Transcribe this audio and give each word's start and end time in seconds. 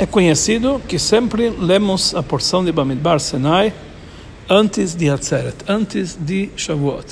É 0.00 0.06
conhecido 0.06 0.80
que 0.88 0.98
sempre 0.98 1.50
lemos 1.50 2.14
a 2.14 2.22
porção 2.22 2.64
de 2.64 2.72
Bamidbar 2.72 3.20
Sinai 3.20 3.70
antes 4.48 4.94
de 4.94 5.10
Hatzeret, 5.10 5.56
antes 5.68 6.16
de 6.18 6.48
Shavuot. 6.56 7.04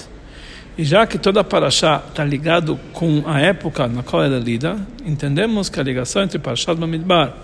E 0.78 0.84
já 0.84 1.06
que 1.06 1.18
toda 1.18 1.40
a 1.40 1.44
Parashá 1.44 2.02
está 2.08 2.24
ligado 2.24 2.80
com 2.94 3.24
a 3.26 3.42
época 3.42 3.86
na 3.86 4.02
qual 4.02 4.24
ela 4.24 4.36
é 4.36 4.40
lida, 4.40 4.78
entendemos 5.04 5.68
que 5.68 5.78
a 5.78 5.82
ligação 5.82 6.22
entre 6.22 6.38
Parashat 6.38 6.80
Bamidbar 6.80 7.34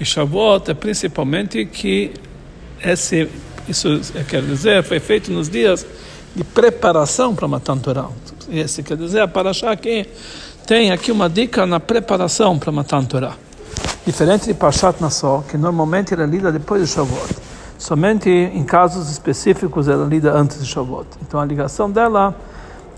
e 0.00 0.04
Shavuot 0.06 0.70
é 0.70 0.74
principalmente 0.74 1.66
que 1.66 2.12
esse, 2.82 3.28
isso 3.68 4.00
quer 4.26 4.40
dizer, 4.40 4.82
foi 4.82 4.98
feito 4.98 5.30
nos 5.30 5.50
dias 5.50 5.86
de 6.34 6.42
preparação 6.42 7.34
para 7.34 7.46
Matan 7.46 7.76
Torah. 7.76 8.08
Esse 8.50 8.82
quer 8.82 8.96
dizer, 8.96 9.20
a 9.20 9.28
Parashá 9.28 9.76
que 9.76 10.06
tem 10.66 10.90
aqui 10.90 11.12
uma 11.12 11.28
dica 11.28 11.66
na 11.66 11.78
preparação 11.78 12.58
para 12.58 12.72
Matan 12.72 13.04
Torah. 13.04 13.45
Diferente 14.06 14.46
de 14.46 14.54
Parshat 14.54 15.02
Nassau, 15.02 15.44
que 15.48 15.58
normalmente 15.58 16.14
era 16.14 16.24
lida 16.24 16.52
depois 16.52 16.80
de 16.80 16.86
Shavuot. 16.86 17.36
Somente 17.76 18.30
em 18.30 18.62
casos 18.62 19.10
específicos 19.10 19.88
ela 19.88 20.06
lida 20.06 20.32
antes 20.32 20.60
de 20.60 20.64
Shavuot. 20.64 21.08
Então 21.22 21.40
a 21.40 21.44
ligação 21.44 21.90
dela 21.90 22.32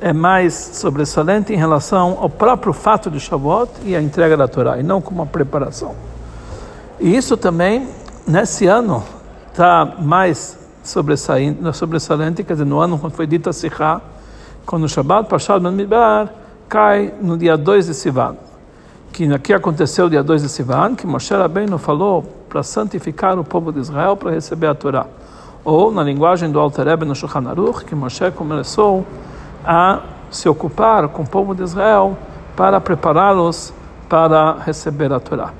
é 0.02 0.12
mais 0.12 0.52
sobressalente 0.52 1.50
em 1.50 1.56
relação 1.56 2.18
ao 2.20 2.28
próprio 2.28 2.74
fato 2.74 3.10
de 3.10 3.18
Shavuot 3.18 3.70
e 3.84 3.96
a 3.96 4.02
entrega 4.02 4.36
da 4.36 4.46
Torá, 4.46 4.78
e 4.78 4.82
não 4.82 5.00
como 5.00 5.22
uma 5.22 5.26
preparação. 5.26 5.94
E 7.00 7.16
isso 7.16 7.38
também, 7.38 7.88
nesse 8.26 8.66
ano, 8.66 9.02
está 9.50 9.94
mais 9.98 10.58
sobressalente, 10.84 12.44
quer 12.44 12.52
dizer, 12.52 12.66
no 12.66 12.80
ano 12.80 12.98
quando 12.98 13.14
foi 13.14 13.26
dita 13.26 13.50
Sichá, 13.50 14.02
quando 14.66 14.84
o 14.84 14.88
Shabbat, 14.90 15.26
Parshat 15.26 15.58
Ben 15.58 15.88
cai 16.68 17.14
no 17.18 17.38
dia 17.38 17.56
2 17.56 17.86
de 17.86 17.94
Sivan 17.94 18.36
que 19.18 19.34
aqui 19.34 19.52
aconteceu 19.52 20.08
dia 20.08 20.22
2 20.22 20.42
de 20.42 20.48
Sivan, 20.48 20.94
que 20.94 21.04
Moshe 21.04 21.34
Rabbeinu 21.34 21.76
falou 21.76 22.22
para 22.48 22.62
santificar 22.62 23.36
o 23.36 23.42
povo 23.42 23.72
de 23.72 23.80
Israel 23.80 24.16
para 24.16 24.30
receber 24.30 24.68
a 24.68 24.76
Torá. 24.76 25.06
Ou, 25.64 25.90
na 25.90 26.04
linguagem 26.04 26.52
do 26.52 26.60
Alter 26.60 26.86
Rebbe 26.86 27.04
no 27.04 27.16
Shulchan 27.16 27.48
Aruch, 27.48 27.84
que 27.84 27.96
Moshe 27.96 28.30
começou 28.30 29.04
a 29.66 30.02
se 30.30 30.48
ocupar 30.48 31.08
com 31.08 31.22
o 31.22 31.26
povo 31.26 31.52
de 31.52 31.64
Israel 31.64 32.16
para 32.54 32.80
prepará-los 32.80 33.74
para 34.08 34.52
receber 34.64 35.12
a 35.12 35.18
Torá. 35.18 35.50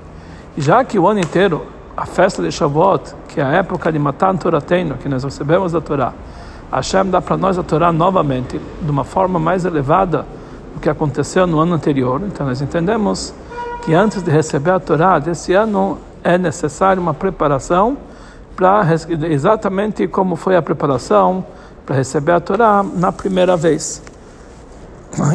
Já 0.56 0.84
que 0.84 0.96
o 0.96 1.08
ano 1.08 1.18
inteiro, 1.18 1.66
a 1.96 2.06
festa 2.06 2.40
de 2.40 2.52
Shavuot, 2.52 3.12
que 3.26 3.40
é 3.40 3.44
a 3.44 3.50
época 3.54 3.90
de 3.90 3.98
Matan 3.98 4.36
Torateino, 4.36 4.94
que 4.98 5.08
nós 5.08 5.24
recebemos 5.24 5.74
a 5.74 5.80
Torá, 5.80 6.12
Hashem 6.70 7.10
dá 7.10 7.20
para 7.20 7.36
nós 7.36 7.58
a 7.58 7.64
Torá 7.64 7.90
novamente, 7.90 8.60
de 8.80 8.88
uma 8.88 9.02
forma 9.02 9.40
mais 9.40 9.64
elevada, 9.64 10.24
o 10.76 10.78
que 10.78 10.88
aconteceu 10.88 11.44
no 11.44 11.58
ano 11.58 11.74
anterior. 11.74 12.22
Então 12.24 12.46
nós 12.46 12.62
entendemos 12.62 13.34
que 13.88 13.94
antes 13.94 14.22
de 14.22 14.30
receber 14.30 14.72
a 14.72 14.78
Torá 14.78 15.18
desse 15.18 15.54
ano 15.54 15.96
é 16.22 16.36
necessário 16.36 17.00
uma 17.00 17.14
preparação 17.14 17.96
para 18.54 18.86
exatamente 19.30 20.06
como 20.06 20.36
foi 20.36 20.56
a 20.56 20.60
preparação 20.60 21.42
para 21.86 21.96
receber 21.96 22.32
a 22.32 22.40
Torá 22.40 22.82
na 22.82 23.10
primeira 23.10 23.56
vez. 23.56 24.02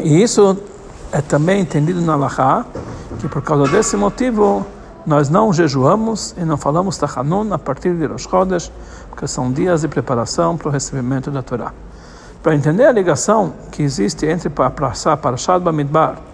E 0.03 0.21
isso 0.21 0.55
é 1.11 1.19
também 1.19 1.61
entendido 1.61 1.99
na 2.01 2.15
Laha, 2.15 2.63
que 3.19 3.27
por 3.27 3.41
causa 3.41 3.71
desse 3.71 3.97
motivo 3.97 4.63
nós 5.03 5.29
não 5.29 5.51
jejuamos 5.51 6.35
e 6.37 6.45
não 6.45 6.55
falamos 6.55 6.95
Tachanun 6.95 7.51
a 7.51 7.57
partir 7.57 7.95
de 7.95 8.05
Rosh 8.05 8.27
Chodesh, 8.29 8.71
porque 9.09 9.25
são 9.25 9.51
dias 9.51 9.81
de 9.81 9.87
preparação 9.87 10.57
para 10.57 10.67
o 10.67 10.71
recebimento 10.71 11.31
da 11.31 11.41
Torá. 11.41 11.73
Para 12.43 12.53
entender 12.53 12.85
a 12.85 12.91
ligação 12.91 13.51
que 13.71 13.81
existe 13.81 14.27
entre 14.27 14.47
Parashat 14.51 15.59
Bamidbar 15.59 16.32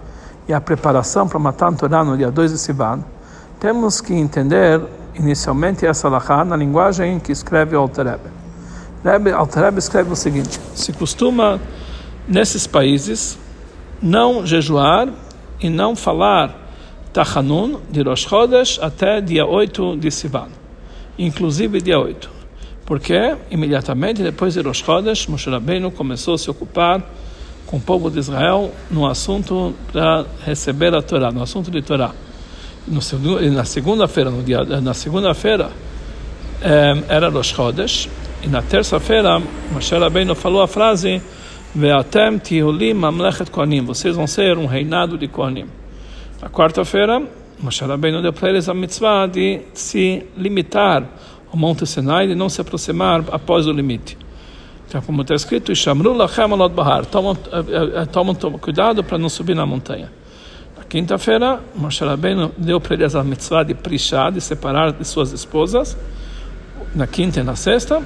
e 0.49 0.53
a 0.53 0.59
preparação 0.59 1.27
para 1.27 1.37
matar 1.37 1.71
Torá 1.75 2.03
no 2.03 2.17
dia 2.17 2.31
2 2.31 2.51
de 2.51 2.57
Sivan, 2.57 3.05
temos 3.59 4.01
que 4.01 4.15
entender 4.15 4.81
inicialmente 5.13 5.85
essa 5.85 6.09
lahá 6.09 6.43
na 6.43 6.57
linguagem 6.57 7.19
que 7.19 7.31
escreve 7.31 7.75
o. 7.75 7.79
Alter 7.81 8.17
Rebbe 9.63 9.77
escreve 9.77 10.11
o 10.11 10.15
seguinte: 10.15 10.59
se 10.73 10.91
costuma 10.91 11.61
nesses 12.27 12.65
países 12.65 13.37
não 14.01 14.43
jejuar 14.43 15.09
e 15.61 15.69
não 15.69 15.95
falar 15.95 16.55
Tachanun 17.13 17.81
de 17.91 18.01
Rosh 18.01 18.27
Chodesh 18.27 18.79
até 18.81 19.21
dia 19.21 19.45
8 19.45 19.97
de 19.97 20.09
Sivan, 20.09 20.49
inclusive 21.15 21.79
dia 21.79 21.99
8. 21.99 22.27
Porque 22.87 23.37
imediatamente 23.51 24.23
depois 24.23 24.55
de 24.55 24.61
Rosh 24.61 24.83
Chodesh, 24.83 25.27
Moshe 25.27 25.47
Rabbeinu 25.47 25.91
começou 25.91 26.33
a 26.33 26.37
se 26.39 26.49
ocupar 26.49 27.03
com 27.69 27.77
o 27.77 27.79
povo 27.79 28.09
de 28.09 28.17
Israel 28.17 28.71
no 28.89 29.05
assunto 29.05 29.75
para 29.93 30.25
receber 30.43 30.95
a 30.95 31.03
Torá, 31.03 31.31
no 31.31 31.43
assunto 31.43 31.69
de 31.69 31.83
Torá. 31.83 32.11
No, 32.87 32.99
na 33.51 33.63
segunda-feira, 33.63 34.31
no 34.31 34.41
dia, 34.41 34.63
na 34.63 34.95
segunda-feira 34.95 35.69
eh, 36.63 37.03
era 37.07 37.29
Rosh 37.29 37.53
Chodesh 37.53 38.09
e 38.41 38.47
na 38.47 38.63
terça-feira 38.63 39.39
Moshe 39.71 39.95
Rabbeinu 39.95 40.33
falou 40.33 40.63
a 40.63 40.67
frase 40.67 41.21
Ve'atem 41.75 42.39
tihulim 42.39 42.95
mamlechet 42.95 43.51
kohanim. 43.51 43.85
Vocês 43.85 44.15
vão 44.15 44.25
ser 44.25 44.57
um 44.57 44.65
reinado 44.65 45.15
de 45.15 45.27
kohanim. 45.27 45.67
Na 46.41 46.49
quarta-feira 46.49 47.21
Moshe 47.59 47.85
Rabbeinu 47.85 48.23
deu 48.23 48.33
para 48.33 48.49
eles 48.49 48.67
a 48.67 48.73
mitzvah 48.73 49.27
de 49.27 49.61
se 49.75 50.25
limitar 50.35 51.03
o 51.51 51.57
Monte 51.57 51.85
Sinai 51.85 52.31
e 52.31 52.33
não 52.33 52.49
se 52.49 52.61
aproximar 52.61 53.23
após 53.31 53.67
o 53.67 53.71
limite. 53.71 54.17
Então, 54.89 55.03
como 55.03 55.21
está 55.21 55.35
escrito, 55.35 55.71
bahar, 56.73 57.05
tomam, 57.05 57.37
eh, 57.51 58.01
eh, 58.01 58.05
tomam, 58.07 58.33
tomam 58.33 58.57
cuidado 58.57 59.03
para 59.03 59.19
não 59.19 59.29
subir 59.29 59.55
na 59.55 59.63
montanha. 59.63 60.11
Na 60.75 60.83
quinta-feira, 60.83 61.59
Moshe 61.75 62.03
Rabbeinu 62.03 62.51
deu 62.57 62.81
para 62.81 62.95
eles 62.95 63.13
a 63.13 63.23
mitzvah 63.23 63.61
de 63.61 63.75
prishá, 63.75 64.31
de 64.31 64.41
separar 64.41 64.91
de 64.91 65.05
suas 65.05 65.31
esposas, 65.31 65.95
na 66.95 67.05
quinta 67.05 67.39
e 67.39 67.43
na 67.43 67.55
sexta, 67.55 68.01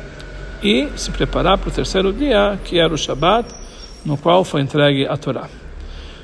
e 0.62 0.90
se 0.98 1.10
preparar 1.12 1.58
para 1.58 1.70
o 1.70 1.72
terceiro 1.72 2.12
dia, 2.12 2.60
que 2.66 2.78
era 2.78 2.94
o 2.94 2.98
Shabat, 2.98 3.48
no 4.04 4.18
qual 4.18 4.44
foi 4.44 4.60
entregue 4.60 5.08
a 5.08 5.16
Torá. 5.16 5.48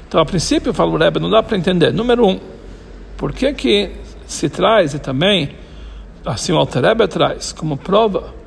Então, 0.09 0.19
a 0.19 0.25
princípio, 0.25 0.73
falo 0.73 0.97
Rebbe, 0.97 1.21
não 1.21 1.29
dá 1.29 1.41
para 1.41 1.55
entender. 1.55 1.93
Número 1.93 2.27
um, 2.27 2.37
por 3.15 3.31
que 3.31 3.53
que 3.53 3.91
se 4.27 4.49
traz 4.49 4.93
e 4.93 4.99
também 4.99 5.51
assim 6.25 6.51
o 6.51 6.57
Alter 6.57 6.83
traz 7.07 7.53
como 7.53 7.77
prova 7.77 8.38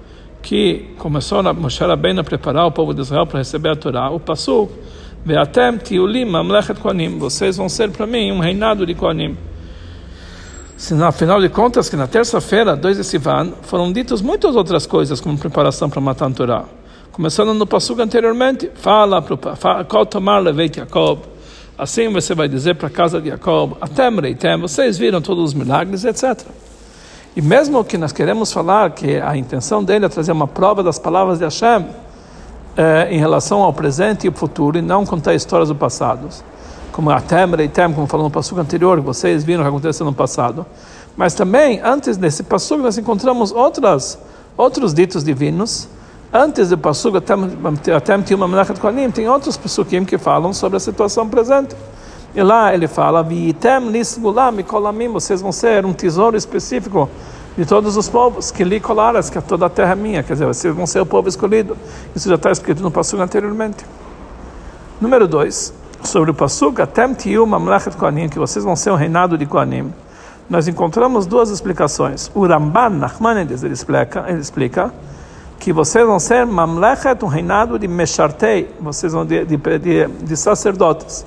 que 0.43 0.95
começou 0.99 1.39
a 1.39 1.53
Moshe 1.53 1.83
Rabbeinu 1.85 2.21
a 2.21 2.25
preparar 2.25 2.67
o 2.67 2.73
povo 2.73 2.93
de 2.93 3.01
Israel 3.01 3.27
para 3.27 3.39
receber 3.39 3.71
a 3.71 3.77
Torá, 3.77 4.11
o 4.11 4.19
Pasuk, 4.19 4.73
Ve'atem 5.25 5.79
tiulim 5.79 6.25
mamlechet 6.25 6.81
koanim, 6.81 7.17
vocês 7.17 7.57
vão 7.57 7.69
ser 7.69 7.91
para 7.91 8.07
mim 8.07 8.33
um 8.33 8.41
reinado 8.41 8.85
de 8.85 8.93
koanim. 8.93 9.37
Se 10.77 11.01
afinal 11.01 11.41
de 11.41 11.49
contas 11.49 11.89
que 11.89 11.95
na 11.95 12.09
terça-feira, 12.09 12.75
2 12.75 12.97
de 12.97 13.05
Sivan, 13.05 13.53
foram 13.63 13.93
ditas 13.93 14.21
muitas 14.21 14.57
outras 14.57 14.85
coisas 14.85 15.21
como 15.21 15.39
preparação 15.39 15.89
para 15.89 16.01
matar 16.01 16.27
a 16.27 16.31
Torá. 16.33 16.65
Começando 17.13 17.55
no 17.55 17.67
Pasuk 17.67 18.03
anteriormente, 18.03 18.69
fala 18.75 19.23
para 19.23 19.85
qual 19.85 20.05
tomar 20.05 20.43
Jacob, 20.75 21.21
assim 21.79 22.09
você 22.09 22.35
vai 22.35 22.49
dizer 22.49 22.75
para 22.75 22.89
a 22.89 22.91
casa 22.91 23.21
de 23.21 23.29
Jacob, 23.29 23.75
atem 23.81 24.19
reitem, 24.21 24.59
vocês 24.59 24.99
viram 24.99 25.23
todos 25.23 25.45
os 25.45 25.55
milagres, 25.55 26.05
etc. 26.05 26.45
E 27.35 27.41
mesmo 27.41 27.83
que 27.83 27.97
nós 27.97 28.13
queremos 28.13 28.53
falar 28.53 28.91
que 28.91 29.17
a 29.17 29.35
intenção 29.35 29.83
dele 29.83 30.05
é 30.05 30.09
trazer 30.09 30.33
uma 30.33 30.47
prova 30.47 30.83
das 30.83 30.99
palavras 30.99 31.39
de 31.39 31.45
Hashem 31.45 31.87
eh, 32.77 33.09
em 33.11 33.19
relação 33.19 33.63
ao 33.63 33.73
presente 33.73 34.27
e 34.27 34.29
ao 34.29 34.35
futuro 34.35 34.77
e 34.77 34.83
não 34.83 35.07
contar 35.07 35.35
histórias 35.35 35.71
do 35.71 35.75
passado, 35.75 36.29
como 36.93 37.11
Atem, 37.11 37.47
Reitem, 37.57 37.91
como 37.95 38.07
falou 38.07 38.27
no 38.27 38.31
passuco 38.31 38.61
anterior, 38.61 38.99
que 38.99 39.07
vocês 39.07 39.45
viram 39.45 39.63
que 39.63 39.69
aconteceu 39.71 40.05
no 40.05 40.13
passado. 40.13 40.67
Mas 41.17 41.33
também, 41.33 41.81
antes 41.83 42.19
desse 42.19 42.43
passuco, 42.43 42.83
nós 42.83 42.99
encontramos 42.99 43.51
outras, 43.51 44.19
outros 44.55 44.93
ditos 44.93 45.25
divinos. 45.25 45.89
Antes 46.31 46.69
do 46.69 46.77
passuco, 46.77 47.17
Atem 47.17 48.23
tinha 48.23 48.37
uma 48.37 48.47
Menachet 48.47 48.79
Kohanim, 48.79 49.11
tem 49.11 49.27
outros 49.27 49.57
passukim 49.57 50.05
que 50.05 50.19
falam 50.19 50.53
sobre 50.53 50.77
a 50.77 50.81
situação 50.81 51.27
presente. 51.27 51.75
E 52.35 52.43
lá 52.43 52.73
ele 52.73 52.89
fala, 52.89 53.23
Vitem 53.23 53.91
lisgulam 53.91 54.63
kolamim, 54.63 55.09
vocês 55.09 55.43
vão 55.43 55.53
ser 55.53 55.85
um 55.85 55.93
tesouro 55.93 56.35
específico 56.35 57.09
de 57.59 57.67
todos 57.67 57.95
os 57.99 58.09
povos, 58.09 58.51
que 58.51 58.65
li 58.65 58.81
colaras, 58.81 59.29
que 59.29 59.39
toda 59.43 59.67
a 59.67 59.69
terra 59.69 59.93
é 59.93 59.95
minha, 59.95 60.23
quer 60.23 60.33
dizer, 60.33 60.47
vocês 60.47 60.75
vão 60.75 60.87
ser 60.87 61.01
o 61.01 61.07
povo 61.07 61.29
escolhido. 61.29 61.77
Isso 62.17 62.27
já 62.31 62.37
está 62.37 62.51
escrito 62.51 62.83
no 62.83 62.91
Passuga 62.91 63.25
anteriormente. 63.25 63.85
Número 64.99 65.29
2, 65.29 65.75
sobre 66.05 66.31
o 66.31 66.35
Passuga, 66.35 66.87
Tem 66.87 67.13
tiu 67.13 67.47
mamlechet 67.47 67.95
koanim, 67.99 68.31
que 68.31 68.39
vocês 68.39 68.65
vão 68.65 68.75
ser 68.75 68.91
um 68.93 68.97
reinado 68.97 69.37
de 69.37 69.45
koanim. 69.45 69.93
Nós 70.49 70.67
encontramos 70.67 71.27
duas 71.27 71.51
explicações. 71.51 72.31
O 72.35 72.47
Ramban 72.47 72.89
Nachmanides, 72.91 73.63
ele 73.63 73.75
explica, 73.75 74.25
ele 74.27 74.41
explica 74.41 74.91
que 75.59 75.71
vocês 75.71 76.07
vão 76.07 76.19
ser 76.19 76.47
mamlechet, 76.47 77.23
um 77.23 77.29
reinado 77.29 77.79
de 77.79 77.87
meshartei, 77.87 78.75
vocês 78.81 79.13
vão 79.13 79.27
de, 79.27 79.45
de, 79.45 79.57
de, 79.59 80.09
de 80.09 80.37
sacerdotes 80.37 81.27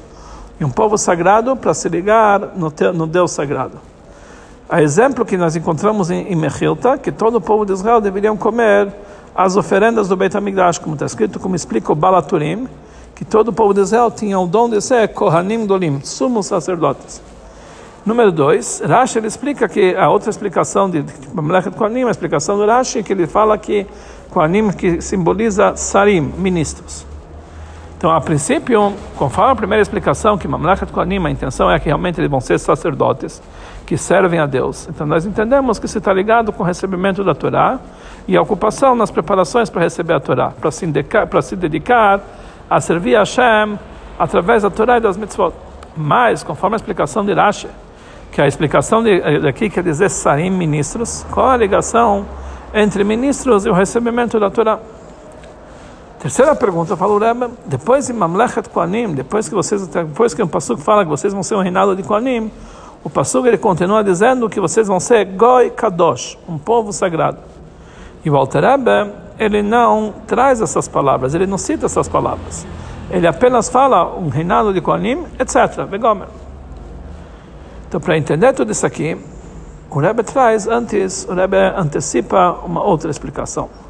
e 0.59 0.65
um 0.65 0.69
povo 0.69 0.97
sagrado 0.97 1.55
para 1.55 1.73
se 1.73 1.89
ligar 1.89 2.53
no, 2.55 2.73
no 2.93 3.07
Deus 3.07 3.31
sagrado. 3.31 3.77
A 4.69 4.81
exemplo 4.81 5.25
que 5.25 5.37
nós 5.37 5.55
encontramos 5.55 6.09
em, 6.09 6.27
em 6.27 6.35
Mechilta, 6.35 6.97
que 6.97 7.11
todo 7.11 7.35
o 7.35 7.41
povo 7.41 7.65
de 7.65 7.73
Israel 7.73 8.01
deveriam 8.01 8.35
comer 8.35 8.91
as 9.35 9.55
oferendas 9.55 10.07
do 10.07 10.15
Beit 10.15 10.35
HaMikdash, 10.35 10.79
como 10.79 10.95
está 10.95 11.05
escrito, 11.05 11.39
como 11.39 11.55
explica 11.55 11.91
o 11.91 11.95
Balaturim, 11.95 12.67
que 13.13 13.23
todo 13.23 13.49
o 13.49 13.53
povo 13.53 13.73
de 13.73 13.81
Israel 13.81 14.09
tinha 14.09 14.39
o 14.39 14.47
dom 14.47 14.69
de 14.69 14.81
ser 14.81 15.09
Kohanim 15.09 15.65
Dolim, 15.65 16.01
sumos 16.03 16.47
sacerdotes. 16.47 17.21
Número 18.05 18.31
dois, 18.31 18.81
Rashi 18.85 19.17
ele 19.17 19.27
explica 19.27 19.67
que 19.67 19.95
a 19.95 20.09
outra 20.09 20.29
explicação 20.29 20.89
de 20.89 21.03
Mamlechet 21.33 21.75
Kohanim, 21.75 22.05
a 22.05 22.11
explicação 22.11 22.57
do 22.57 22.65
Rashi, 22.65 23.03
que 23.03 23.13
ele 23.13 23.27
fala 23.27 23.57
que 23.57 23.85
Kohanim 24.31 24.71
que 24.71 25.01
simboliza 25.01 25.75
Sarim, 25.75 26.33
ministros. 26.37 27.05
Então, 27.97 28.11
a 28.11 28.19
princípio, 28.19 28.93
conforme 29.17 29.53
a 29.53 29.55
primeira 29.55 29.81
explicação, 29.81 30.37
que 30.37 30.47
Mamlechet 30.47 30.91
Kohanim, 30.91 31.25
a 31.25 31.31
intenção 31.31 31.71
é 31.71 31.79
que 31.79 31.85
realmente 31.85 32.19
eles 32.19 32.29
vão 32.29 32.41
ser 32.41 32.59
sacerdotes 32.59 33.41
que 33.85 33.97
servem 33.97 34.39
a 34.39 34.45
Deus. 34.45 34.87
Então, 34.89 35.07
nós 35.07 35.25
entendemos 35.25 35.79
que 35.79 35.87
se 35.87 35.99
está 35.99 36.11
ligado 36.11 36.51
com 36.51 36.63
o 36.63 36.65
recebimento 36.65 37.23
da 37.23 37.33
Torá 37.33 37.79
e 38.27 38.35
a 38.35 38.41
ocupação 38.41 38.95
nas 38.95 39.11
preparações 39.11 39.69
para 39.69 39.81
receber 39.81 40.13
a 40.13 40.19
Torá, 40.19 40.51
para 40.59 40.71
se, 40.71 40.85
para 41.29 41.41
se 41.41 41.55
dedicar 41.55 42.19
a 42.69 42.81
servir 42.81 43.15
a 43.15 43.19
Hashem 43.19 43.79
através 44.19 44.63
da 44.63 44.69
Torá 44.69 44.97
e 44.97 44.99
das 44.99 45.15
mitzvot. 45.15 45.53
Mas, 45.95 46.43
conforme 46.43 46.75
a 46.75 46.77
explicação 46.77 47.25
de 47.25 47.33
Rashi, 47.33 47.69
que 48.31 48.41
a 48.41 48.47
explicação 48.47 49.01
daqui 49.41 49.69
quer 49.69 49.83
dizer 49.83 50.09
sarim 50.09 50.49
ministros, 50.49 51.25
qual 51.31 51.51
a 51.51 51.57
ligação 51.57 52.25
entre 52.73 53.03
ministros 53.05 53.65
e 53.65 53.69
o 53.69 53.73
recebimento 53.73 54.37
da 54.37 54.49
Torá? 54.49 54.79
Terceira 56.25 56.55
pergunta, 56.55 56.97
fala 56.97 57.13
o 57.13 57.19
Rebbe, 57.19 57.53
depois 57.67 58.07
de 58.07 58.13
Mamlechet 58.13 58.67
Kohanim, 58.69 59.13
depois 59.13 59.47
que 59.47 59.53
vocês, 59.53 59.85
depois 59.85 60.33
que 60.33 60.41
o 60.41 60.47
Pasuk 60.47 60.81
fala 60.81 61.03
que 61.03 61.09
vocês 61.11 61.31
vão 61.31 61.43
ser 61.43 61.53
um 61.53 61.61
reinado 61.61 61.95
de 61.95 62.01
Kohanim, 62.01 62.51
o 63.03 63.11
Pasuk 63.11 63.47
ele 63.47 63.59
continua 63.59 64.03
dizendo 64.03 64.49
que 64.49 64.59
vocês 64.59 64.87
vão 64.87 64.99
ser 64.99 65.23
Goi 65.23 65.69
Kadosh, 65.69 66.35
um 66.49 66.57
povo 66.57 66.91
sagrado. 66.91 67.37
E 68.23 68.29
o 68.31 68.35
Alter 68.35 68.63
Rebbe, 68.63 69.13
ele 69.37 69.61
não 69.61 70.15
traz 70.25 70.61
essas 70.61 70.87
palavras, 70.87 71.35
ele 71.35 71.45
não 71.45 71.59
cita 71.59 71.85
essas 71.85 72.07
palavras. 72.07 72.65
Ele 73.11 73.27
apenas 73.27 73.69
fala 73.69 74.17
um 74.17 74.29
reinado 74.29 74.73
de 74.73 74.81
Kohanim, 74.81 75.25
etc. 75.39 75.85
Vegomer. 75.87 76.27
Então, 77.87 78.01
para 78.01 78.17
entender 78.17 78.51
tudo 78.53 78.71
isso 78.71 78.87
aqui, 78.87 79.15
o 79.91 79.99
Rebbe 79.99 80.23
traz 80.23 80.67
antes, 80.67 81.27
o 81.29 81.35
Rebbe 81.35 81.57
antecipa 81.77 82.61
uma 82.65 82.81
outra 82.81 83.11
explicação. 83.11 83.84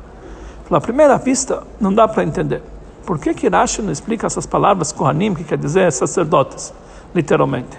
Pela 0.67 0.81
primeira 0.81 1.17
vista, 1.17 1.63
não 1.79 1.93
dá 1.93 2.07
para 2.07 2.23
entender. 2.23 2.61
Por 3.05 3.19
que 3.19 3.33
que 3.33 3.47
Rashi 3.47 3.81
não 3.81 3.91
explica 3.91 4.25
essas 4.25 4.47
palavras 4.47 4.91
Kohanim, 4.91 5.35
que 5.35 5.43
quer 5.43 5.57
dizer 5.57 5.91
sacerdotes, 5.91 6.73
literalmente? 7.13 7.77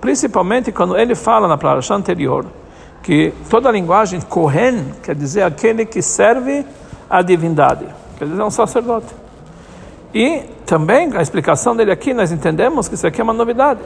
Principalmente 0.00 0.72
quando 0.72 0.96
ele 0.96 1.14
fala 1.14 1.46
na 1.46 1.58
palavra 1.58 1.84
anterior 1.94 2.46
que 3.02 3.34
toda 3.50 3.68
a 3.68 3.72
linguagem 3.72 4.20
Kohen 4.20 4.94
quer 5.02 5.14
dizer 5.14 5.42
aquele 5.42 5.84
que 5.84 6.00
serve 6.00 6.64
a 7.10 7.20
divindade, 7.20 7.84
quer 8.16 8.26
dizer 8.26 8.42
um 8.42 8.50
sacerdote. 8.50 9.14
E 10.14 10.44
também 10.64 11.14
a 11.14 11.20
explicação 11.20 11.76
dele 11.76 11.90
aqui, 11.90 12.14
nós 12.14 12.32
entendemos 12.32 12.88
que 12.88 12.94
isso 12.94 13.06
aqui 13.06 13.20
é 13.20 13.24
uma 13.24 13.32
novidade. 13.32 13.80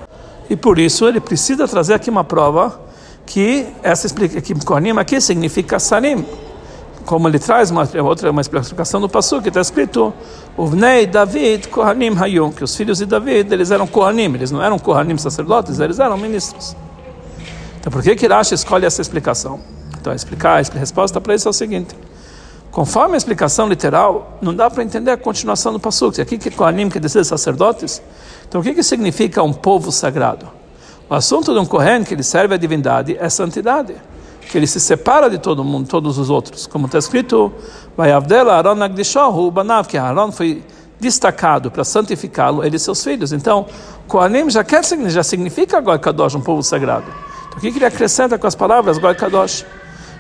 E 0.49 0.57
por 0.57 0.79
isso 0.79 1.07
ele 1.09 1.19
precisa 1.19 1.67
trazer 1.67 1.95
aqui 1.95 2.11
uma 2.11 2.23
prova 2.23 2.81
que 3.25 3.67
essa 3.83 4.09
que 4.15 4.55
Kohanim 4.65 4.97
aqui 4.99 5.21
significa 5.21 5.81
Sarim, 5.81 6.25
como 7.06 7.29
ele 7.29 7.38
traz 7.38 7.70
uma 7.70 7.88
outra 8.03 8.31
uma 8.32 8.41
explicação 8.41 9.00
do 9.00 9.08
passo 9.08 9.41
que 9.41 9.49
está 9.49 9.61
escrito 9.61 10.12
Uvnei 10.58 11.06
David 11.06 11.69
Kohanim 11.69 12.19
Hayum 12.20 12.50
que 12.50 12.64
os 12.64 12.75
filhos 12.75 12.99
de 12.99 13.06
David 13.06 13.55
eles 13.55 13.70
eram 13.70 13.87
Kohanim 13.87 14.35
eles 14.35 14.50
não 14.50 14.61
eram 14.61 14.76
Kohanim 14.79 15.17
sacerdotes 15.17 15.79
eles 15.79 16.00
eram 16.00 16.19
ministros. 16.19 16.76
Então 17.79 17.93
por 17.93 18.03
que 18.03 18.17
que 18.17 18.26
Rashi 18.26 18.55
escolhe 18.55 18.85
essa 18.85 19.00
explicação? 19.00 19.61
Então 19.99 20.12
explicar 20.12 20.58
a 20.58 20.79
resposta 20.79 21.20
para 21.20 21.35
isso 21.35 21.47
é 21.47 21.50
o 21.50 21.55
seguinte 21.55 21.94
conforme 22.73 23.14
a 23.14 23.17
explicação 23.17 23.69
literal 23.69 24.37
não 24.43 24.52
dá 24.52 24.69
para 24.69 24.82
entender 24.82 25.12
a 25.12 25.17
continuação 25.17 25.73
do 25.73 25.81
passo 25.81 26.12
aqui 26.20 26.37
que 26.37 26.50
Kohanim 26.50 26.91
quer 26.91 26.99
dizer 26.99 27.25
sacerdotes 27.25 28.02
então 28.49 28.61
o 28.61 28.64
que 28.64 28.75
que 28.75 28.82
significa 28.82 29.43
um 29.43 29.52
povo 29.52 29.93
sagrado? 29.93 30.49
O 31.09 31.14
assunto 31.14 31.52
de 31.52 31.59
um 31.61 31.64
Kohen 31.64 32.02
que 32.02 32.14
ele 32.14 32.25
serve 32.25 32.55
a 32.55 32.59
divindade 32.59 33.17
é 33.17 33.29
santidade 33.29 33.94
que 34.47 34.57
ele 34.57 34.67
se 34.67 34.81
separa 34.81 35.29
de 35.29 35.39
todo 35.39 35.63
mundo, 35.65 35.89
todos 35.89 36.19
os 36.19 36.31
outros. 36.31 36.67
Como 36.67 36.87
está 36.87 36.99
escrito, 36.99 37.53
vai 37.97 38.13
Avdela 38.13 38.55
Aaron 38.55 38.83
Agdishohu 38.83 39.51
Banav, 39.51 39.89
que 39.89 39.99
Aaron 39.99 40.33
foi 40.33 40.63
destacado 40.99 41.71
para 41.71 41.85
santificá-lo, 41.85 42.65
ele 42.65 42.77
e 42.77 42.79
seus 42.79 43.03
filhos. 43.03 43.33
Então, 43.33 43.67
Kohanim 44.09 44.49
já, 44.49 44.65
quer, 44.65 44.83
já 45.09 45.23
significa 45.23 45.81
Goi 45.81 45.99
Kadosh, 45.99 46.35
um 46.35 46.41
povo 46.41 46.63
sagrado. 46.63 47.07
Então, 47.49 47.59
o 47.59 47.61
que 47.61 47.69
ele 47.69 47.85
acrescenta 47.85 48.39
com 48.39 48.47
as 48.47 48.55
palavras 48.55 48.99
Goi 48.99 49.15
Kadosh? 49.15 49.65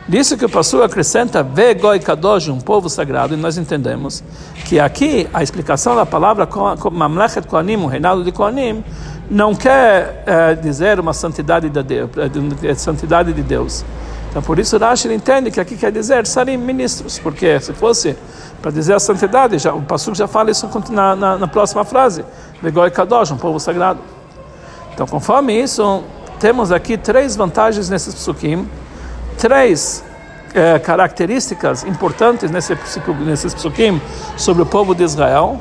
Disso 0.08 0.36
que 0.36 0.44
o 0.44 0.48
pastor 0.48 0.84
acrescenta 0.84 1.42
Ve 1.42 1.74
Goi 1.74 1.98
Kadosh, 1.98 2.48
um 2.48 2.60
povo 2.60 2.88
sagrado, 2.88 3.34
e 3.34 3.36
nós 3.36 3.56
entendemos 3.58 4.22
que 4.66 4.78
aqui 4.78 5.28
a 5.32 5.42
explicação 5.42 5.96
da 5.96 6.06
palavra 6.06 6.48
Mamlechet 6.92 7.46
Kohanim, 7.46 7.76
o 7.76 7.86
reinado 7.86 8.22
de 8.22 8.30
Kohanim, 8.30 8.84
não 9.28 9.54
quer 9.54 10.22
é, 10.24 10.54
dizer 10.54 11.00
uma 11.00 11.12
santidade 11.12 11.68
de 11.68 11.82
Deus, 11.82 12.10
é, 12.62 12.74
santidade 12.74 13.32
de 13.32 13.42
Deus 13.42 13.84
então 14.36 14.44
por 14.44 14.58
isso 14.58 14.76
Rashi 14.76 15.10
entende 15.10 15.50
que 15.50 15.58
aqui 15.58 15.78
quer 15.78 15.90
dizer 15.90 16.26
sarim 16.26 16.58
ministros, 16.58 17.18
porque 17.18 17.58
se 17.58 17.72
fosse 17.72 18.14
para 18.60 18.70
dizer 18.70 18.92
a 18.92 19.00
santidade, 19.00 19.56
já, 19.56 19.72
o 19.72 19.80
pastor 19.80 20.14
já 20.14 20.28
fala 20.28 20.50
isso 20.50 20.68
na, 20.90 21.16
na, 21.16 21.38
na 21.38 21.48
próxima 21.48 21.86
frase, 21.86 22.22
Legoi 22.62 22.90
Kadosh, 22.90 23.30
um 23.30 23.38
povo 23.38 23.58
sagrado. 23.58 23.98
Então 24.92 25.06
conforme 25.06 25.58
isso, 25.58 26.04
temos 26.38 26.70
aqui 26.70 26.98
três 26.98 27.34
vantagens 27.34 27.88
nesses 27.88 28.14
psukim, 28.14 28.68
três 29.38 30.04
eh, 30.54 30.78
características 30.80 31.84
importantes 31.84 32.50
nesse, 32.50 32.76
nesses 33.24 33.54
psukim 33.54 33.98
sobre 34.36 34.62
o 34.62 34.66
povo 34.66 34.94
de 34.94 35.02
Israel, 35.02 35.58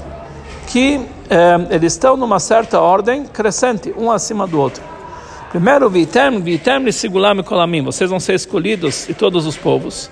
que 0.67 1.07
eh, 1.29 1.67
eles 1.69 1.93
estão 1.93 2.17
numa 2.17 2.41
certa 2.41 2.81
ordem 2.81 3.23
crescente, 3.23 3.95
um 3.97 4.11
acima 4.11 4.45
do 4.45 4.59
outro. 4.59 4.94
Primeiro, 5.55 5.89
vitem, 5.89 6.41
vitem 6.41 6.91
sigulam 6.91 7.41
kolamim. 7.41 7.81
Vocês 7.81 8.09
vão 8.09 8.19
ser 8.19 8.33
escolhidos 8.33 9.05
de 9.07 9.13
todos 9.13 9.45
os 9.45 9.55
povos. 9.55 10.11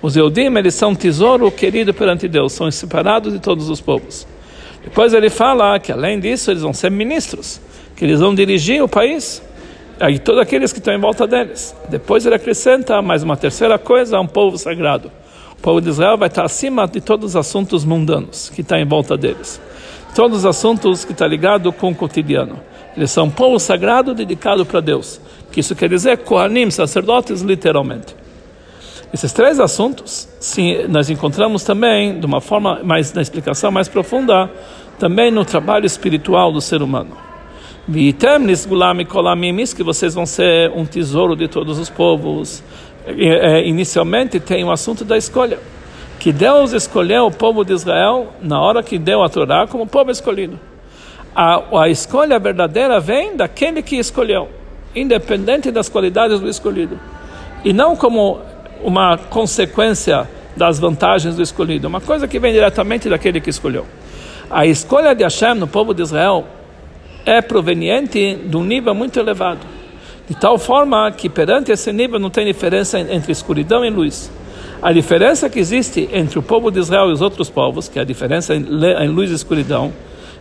Os 0.00 0.14
Eudim, 0.14 0.56
eles 0.56 0.76
são 0.76 0.94
tesouro 0.94 1.50
querido 1.50 1.92
perante 1.92 2.28
Deus, 2.28 2.52
são 2.52 2.70
separados 2.70 3.32
de 3.32 3.40
todos 3.40 3.68
os 3.68 3.80
povos. 3.80 4.24
Depois 4.84 5.12
ele 5.12 5.28
fala 5.28 5.80
que 5.80 5.90
além 5.90 6.20
disso 6.20 6.48
eles 6.48 6.62
vão 6.62 6.72
ser 6.72 6.92
ministros, 6.92 7.60
que 7.96 8.04
eles 8.04 8.20
vão 8.20 8.36
dirigir 8.36 8.84
o 8.84 8.88
país 8.88 9.42
e 10.08 10.16
todos 10.20 10.40
aqueles 10.40 10.72
que 10.72 10.78
estão 10.78 10.94
em 10.94 11.00
volta 11.00 11.26
deles. 11.26 11.74
Depois 11.88 12.24
ele 12.24 12.36
acrescenta 12.36 13.02
mais 13.02 13.24
uma 13.24 13.36
terceira 13.36 13.76
coisa, 13.76 14.20
um 14.20 14.28
povo 14.28 14.56
sagrado. 14.56 15.10
O 15.58 15.60
povo 15.60 15.80
de 15.80 15.88
Israel 15.88 16.16
vai 16.16 16.28
estar 16.28 16.44
acima 16.44 16.86
de 16.86 17.00
todos 17.00 17.30
os 17.30 17.36
assuntos 17.36 17.84
mundanos 17.84 18.48
que 18.48 18.60
estão 18.60 18.78
em 18.78 18.86
volta 18.86 19.16
deles. 19.16 19.60
Todos 20.14 20.38
os 20.38 20.46
assuntos 20.46 21.04
que 21.04 21.10
estão 21.10 21.26
ligados 21.26 21.74
com 21.74 21.90
o 21.90 21.94
cotidiano. 21.96 22.60
Eles 22.96 23.10
são 23.10 23.28
povo 23.28 23.58
sagrado 23.58 24.14
dedicado 24.14 24.64
para 24.64 24.80
Deus. 24.80 25.20
Que 25.50 25.60
isso 25.60 25.74
quer 25.74 25.88
dizer 25.88 26.18
Kohanim, 26.18 26.70
sacerdotes, 26.70 27.42
literalmente. 27.42 28.14
Esses 29.12 29.32
três 29.32 29.60
assuntos, 29.60 30.28
sim, 30.40 30.88
nós 30.88 31.08
encontramos 31.08 31.62
também, 31.62 32.18
de 32.18 32.26
uma 32.26 32.40
forma 32.40 32.80
mais, 32.82 33.12
na 33.12 33.22
explicação 33.22 33.70
mais 33.70 33.86
profunda, 33.86 34.50
também 34.98 35.30
no 35.30 35.44
trabalho 35.44 35.86
espiritual 35.86 36.52
do 36.52 36.60
ser 36.60 36.82
humano. 36.82 37.16
que 39.72 39.82
vocês 39.82 40.14
vão 40.14 40.26
ser 40.26 40.70
um 40.74 40.84
tesouro 40.84 41.36
de 41.36 41.46
todos 41.46 41.78
os 41.78 41.90
povos. 41.90 42.62
É, 43.06 43.64
inicialmente 43.64 44.40
tem 44.40 44.64
o 44.64 44.72
assunto 44.72 45.04
da 45.04 45.16
escolha. 45.16 45.58
Que 46.18 46.32
Deus 46.32 46.72
escolheu 46.72 47.26
o 47.26 47.30
povo 47.30 47.64
de 47.64 47.72
Israel 47.72 48.32
na 48.42 48.60
hora 48.60 48.82
que 48.82 48.98
deu 48.98 49.22
a 49.22 49.28
Torá 49.28 49.66
como 49.66 49.86
povo 49.86 50.10
escolhido 50.10 50.58
a, 51.34 51.80
a 51.82 51.88
escolha 51.88 52.38
verdadeira 52.38 53.00
vem 53.00 53.36
daquele 53.36 53.82
que 53.82 53.96
escolheu, 53.96 54.48
independente 54.94 55.70
das 55.70 55.88
qualidades 55.88 56.38
do 56.38 56.48
escolhido. 56.48 56.98
E 57.64 57.72
não 57.72 57.96
como 57.96 58.40
uma 58.82 59.18
consequência 59.18 60.28
das 60.56 60.78
vantagens 60.78 61.34
do 61.34 61.42
escolhido, 61.42 61.88
uma 61.88 62.00
coisa 62.00 62.28
que 62.28 62.38
vem 62.38 62.52
diretamente 62.52 63.08
daquele 63.08 63.40
que 63.40 63.50
escolheu. 63.50 63.86
A 64.50 64.64
escolha 64.66 65.14
de 65.14 65.24
Hashem 65.24 65.54
no 65.54 65.66
povo 65.66 65.92
de 65.92 66.02
Israel 66.02 66.44
é 67.26 67.40
proveniente 67.40 68.36
de 68.36 68.56
um 68.56 68.62
nível 68.62 68.94
muito 68.94 69.18
elevado, 69.18 69.66
de 70.28 70.36
tal 70.36 70.58
forma 70.58 71.10
que 71.10 71.28
perante 71.28 71.72
esse 71.72 71.92
nível 71.92 72.20
não 72.20 72.30
tem 72.30 72.46
diferença 72.46 73.00
entre 73.00 73.32
escuridão 73.32 73.84
e 73.84 73.90
luz. 73.90 74.30
A 74.80 74.92
diferença 74.92 75.48
que 75.48 75.58
existe 75.58 76.08
entre 76.12 76.38
o 76.38 76.42
povo 76.42 76.70
de 76.70 76.78
Israel 76.78 77.08
e 77.08 77.12
os 77.12 77.22
outros 77.22 77.48
povos, 77.48 77.88
que 77.88 77.98
é 77.98 78.02
a 78.02 78.04
diferença 78.04 78.54
em 78.54 79.08
luz 79.08 79.30
e 79.30 79.34
escuridão, 79.34 79.92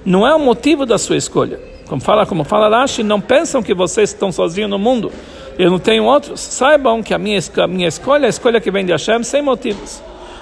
não 0.05 0.27
é 0.27 0.33
o 0.35 0.39
motivo 0.39 0.85
da 0.85 0.97
sua 0.97 1.17
escolha. 1.17 1.59
Como 1.87 2.01
fala, 2.01 2.25
como 2.25 2.43
fala 2.43 2.69
Rashi, 2.69 3.03
não 3.03 3.21
pensam 3.21 3.61
que 3.61 3.73
vocês 3.73 4.09
estão 4.09 4.31
sozinhos 4.31 4.69
no 4.69 4.79
mundo. 4.79 5.11
Eu 5.57 5.69
não 5.69 5.79
tenho 5.79 6.05
outros. 6.05 6.39
Saibam 6.39 7.03
que 7.03 7.13
a 7.13 7.17
minha, 7.17 7.39
a 7.57 7.67
minha 7.67 7.87
escolha 7.87 8.25
é 8.25 8.27
a 8.27 8.29
escolha 8.29 8.59
que 8.59 8.71
vem 8.71 8.85
de 8.85 8.91
Hashem 8.91 9.23
sem 9.23 9.41
motivos. 9.41 10.01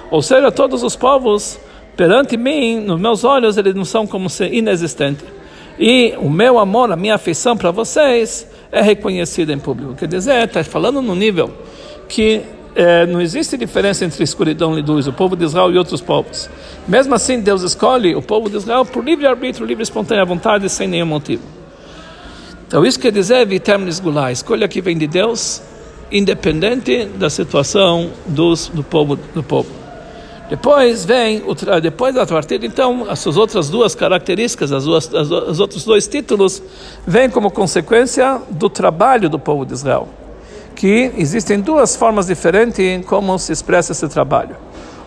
Ou 0.10 0.22
seja, 0.22 0.52
todos 0.52 0.84
os 0.84 0.96
povos 0.96 1.60
perante 1.96 2.38
mim, 2.38 2.80
nos 2.80 3.00
meus 3.00 3.24
olhos, 3.24 3.58
eles 3.58 3.76
não 3.76 3.86
são 3.86 4.08
como 4.08 4.30
ser 4.30 4.54
inexistentes. 4.54 5.26
E 5.78 6.14
o 6.18 6.30
meu 6.30 6.60
amor, 6.60 6.92
a 6.92 6.96
minha 6.96 7.16
afeição 7.16 7.58
para 7.58 7.72
vocês 7.72 8.48
é 8.72 8.82
reconhecida 8.82 9.52
em 9.52 9.60
público. 9.60 9.96
Quer 9.96 10.08
dizer, 10.08 10.46
está 10.46 10.64
falando 10.64 11.02
no 11.02 11.16
nível 11.16 11.52
que 12.08 12.42
é, 12.76 13.06
não 13.06 13.22
existe 13.22 13.58
diferença 13.58 14.06
entre 14.06 14.24
escuridão 14.24 14.78
e 14.78 14.82
luz, 14.82 15.08
o 15.08 15.14
povo 15.14 15.36
de 15.36 15.44
Israel 15.44 15.72
e 15.72 15.78
outros 15.78 16.02
povos. 16.02 16.50
Mesmo 16.88 17.14
assim, 17.14 17.40
Deus 17.40 17.62
escolhe 17.62 18.16
o 18.16 18.22
povo 18.22 18.50
de 18.50 18.58
Israel 18.58 18.86
por 18.86 19.04
livre 19.04 19.26
arbítrio, 19.28 19.66
livre 19.66 19.84
espontânea 19.84 20.26
vontade, 20.26 20.70
sem 20.70 20.88
nenhum 20.88 21.06
motivo. 21.06 21.44
Então 22.68 22.86
isso 22.86 22.98
quer 22.98 23.12
dizer 23.12 23.46
vitem 23.46 23.84
lisgulá, 23.84 24.28
a 24.28 24.32
escolha 24.32 24.66
que 24.68 24.80
vem 24.80 24.98
de 24.98 25.06
Deus, 25.06 25.62
independente 26.10 27.06
da 27.18 27.30
situação 27.30 28.10
dos, 28.26 28.70
do 28.70 28.82
povo 28.84 29.18
do 29.18 29.44
povo. 29.44 29.70
Depois 30.50 31.06
vem 31.06 31.42
depois 31.82 32.16
da 32.16 32.26
partida 32.26 32.66
então 32.66 33.06
as 33.10 33.20
suas 33.20 33.38
outras 33.38 33.70
duas 33.70 33.94
características, 33.94 34.72
as, 34.72 34.86
duas, 34.86 35.14
as, 35.14 35.30
os 35.30 35.60
outros 35.60 35.84
dois 35.84 36.08
títulos 36.08 36.64
vêm 37.06 37.30
como 37.30 37.52
consequência 37.52 38.42
do 38.50 38.70
trabalho 38.70 39.30
do 39.30 39.40
povo 39.40 39.66
de 39.66 39.74
Israel, 39.74 40.08
que 40.76 41.12
existem 41.18 41.60
duas 41.60 41.96
formas 41.96 42.28
diferentes 42.28 42.80
em 42.80 43.02
como 43.02 43.38
se 43.38 43.52
expressa 43.52 43.92
esse 43.92 44.08
trabalho. 44.08 44.56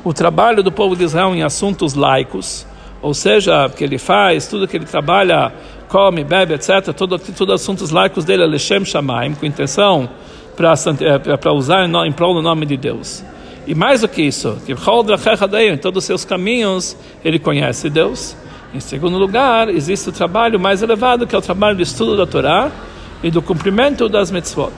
O 0.05 0.13
trabalho 0.13 0.63
do 0.63 0.71
povo 0.71 0.95
de 0.95 1.05
Israel 1.05 1.35
em 1.35 1.43
assuntos 1.43 1.95
laicos, 1.95 2.67
ou 3.01 3.15
seja, 3.15 3.69
que 3.69 3.83
ele 3.83 3.99
faz, 3.99 4.47
tudo 4.47 4.69
que 4.69 4.77
ele 4.77 4.85
trabalha, 4.85 5.53
come, 5.89 6.25
bebe, 6.25 6.55
etc., 6.55 6.93
todos 6.95 7.21
tudo 7.37 7.53
assuntos 7.53 7.91
laicos 7.91 8.25
dele, 8.25 8.47
Lechem 8.47 8.85
Shamaim, 8.85 9.35
com 9.35 9.47
intenção 9.47 10.09
para 10.57 10.73
eh, 10.73 11.51
usar 11.51 11.87
em 12.07 12.13
prol 12.13 12.35
do 12.35 12.43
nome 12.43 12.67
de 12.67 12.77
Deus. 12.77 13.25
E 13.67 13.75
mais 13.75 14.03
do 14.03 14.09
que 14.09 14.23
isso, 14.23 14.59
que 14.67 14.73
em 14.73 15.77
todos 15.79 16.03
os 16.03 16.05
seus 16.05 16.25
caminhos 16.25 16.97
ele 17.25 17.39
conhece 17.39 17.89
Deus. 17.89 18.37
Em 18.75 18.81
segundo 18.81 19.17
lugar, 19.17 19.69
existe 19.69 20.09
o 20.09 20.13
trabalho 20.13 20.61
mais 20.61 20.83
elevado, 20.83 21.27
que 21.27 21.35
é 21.35 21.39
o 21.39 21.43
trabalho 21.43 21.77
de 21.77 21.83
estudo 21.83 22.17
da 22.17 22.27
Torá 22.27 22.71
e 23.23 23.31
do 23.31 23.41
cumprimento 23.41 24.09
das 24.09 24.31
mitzvot. 24.31 24.73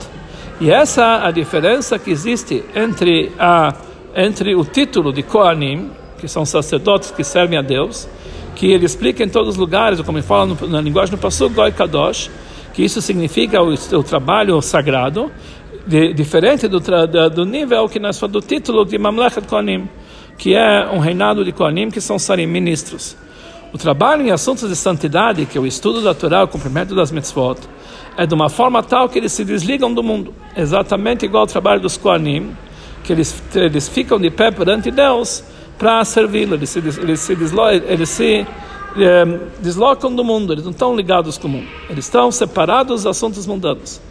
E 0.59 0.71
essa 0.71 1.01
é 1.01 1.27
a 1.27 1.31
diferença 1.31 1.99
que 1.99 2.09
existe 2.09 2.63
entre, 2.75 3.31
a, 3.37 3.75
entre 4.15 4.55
o 4.55 4.65
título 4.65 5.13
de 5.13 5.21
Kohanim, 5.21 5.91
que 6.17 6.27
são 6.27 6.45
sacerdotes 6.45 7.11
que 7.11 7.23
servem 7.23 7.59
a 7.59 7.61
Deus, 7.61 8.07
que 8.55 8.71
ele 8.71 8.85
explica 8.85 9.23
em 9.23 9.29
todos 9.29 9.49
os 9.49 9.55
lugares, 9.55 10.01
como 10.01 10.17
ele 10.17 10.25
fala 10.25 10.47
no, 10.47 10.67
na 10.67 10.81
linguagem 10.81 11.15
do 11.15 11.21
Pasuk, 11.21 11.53
Goi 11.53 11.71
Kadosh, 11.71 12.31
que 12.73 12.83
isso 12.83 13.03
significa 13.03 13.61
o, 13.61 13.71
o 13.71 14.03
trabalho 14.03 14.59
sagrado, 14.61 15.31
de, 15.85 16.11
diferente 16.13 16.67
do, 16.67 16.79
do 16.79 17.45
nível 17.45 17.87
que 17.87 17.99
nós 17.99 18.17
falamos 18.17 18.41
do 18.41 18.47
título 18.47 18.83
de 18.83 18.97
Mamlechet 18.97 19.47
Kohanim, 19.47 19.87
que 20.39 20.55
é 20.55 20.89
um 20.91 20.97
reinado 20.97 21.45
de 21.45 21.51
Kohanim, 21.51 21.91
que 21.91 22.01
são 22.01 22.17
sarim, 22.17 22.47
ministros. 22.47 23.15
O 23.73 23.77
trabalho 23.77 24.21
em 24.25 24.31
assuntos 24.31 24.69
de 24.69 24.75
santidade, 24.75 25.45
que 25.45 25.57
é 25.57 25.61
o 25.61 25.67
estudo 25.67 26.01
da 26.01 26.13
Torá, 26.13 26.43
o 26.43 26.47
cumprimento 26.47 26.95
das 26.95 27.11
mitzvot, 27.11 27.59
é 28.15 28.25
de 28.25 28.33
uma 28.33 28.49
forma 28.49 28.81
tal 28.81 29.09
que 29.09 29.19
eles 29.19 29.33
se 29.33 29.43
desligam 29.43 29.93
do 29.93 30.01
mundo, 30.01 30.33
exatamente 30.55 31.25
igual 31.25 31.41
ao 31.41 31.47
trabalho 31.47 31.81
dos 31.81 31.97
Kohanim, 31.97 32.55
que 33.03 33.11
eles, 33.11 33.43
eles 33.53 33.87
ficam 33.87 34.19
de 34.19 34.29
pé 34.29 34.51
perante 34.51 34.89
Deus 34.89 35.43
para 35.77 36.03
servi-lo, 36.05 36.55
eles 36.55 36.69
se, 36.69 36.79
eles 36.79 37.19
se, 37.19 37.33
eles 37.87 38.09
se 38.09 38.47
eh, 38.97 39.39
deslocam 39.59 40.15
do 40.15 40.23
mundo, 40.23 40.53
eles 40.53 40.63
não 40.63 40.71
estão 40.71 40.95
ligados 40.95 41.37
com 41.37 41.47
o 41.47 41.51
mundo, 41.51 41.67
eles 41.89 42.05
estão 42.05 42.31
separados 42.31 43.03
dos 43.03 43.05
assuntos 43.05 43.45
mundanos. 43.45 44.01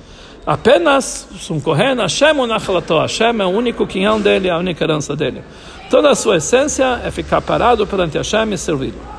Apenas 0.47 1.27
um 1.51 1.59
Kohen, 1.59 1.97
Hashem 1.97 2.39
Unachalato, 2.39 2.99
Hashem 2.99 3.41
é 3.41 3.45
o 3.45 3.49
único 3.49 3.87
quinhão 3.87 4.21
dele, 4.21 4.49
a 4.49 4.59
única 4.59 4.85
herança 4.85 5.17
dele. 5.17 5.43
Toda 5.91 6.11
a 6.11 6.15
sua 6.15 6.37
essência 6.37 7.01
é 7.05 7.11
ficar 7.11 7.41
parado 7.41 7.85
perante 7.87 8.17
Hashem 8.17 8.53
e 8.53 8.59
servi-lo. 8.59 9.16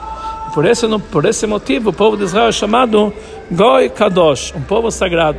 Por 0.57 0.65
esse, 0.65 0.87
por 1.11 1.23
esse 1.25 1.45
motivo, 1.45 1.91
o 1.91 1.93
povo 1.93 2.17
de 2.17 2.23
Israel 2.23 2.47
é 2.47 2.51
chamado 2.51 3.13
Goi 3.51 3.89
Kadosh, 3.89 4.55
um 4.55 4.61
povo 4.61 4.89
sagrado. 4.89 5.37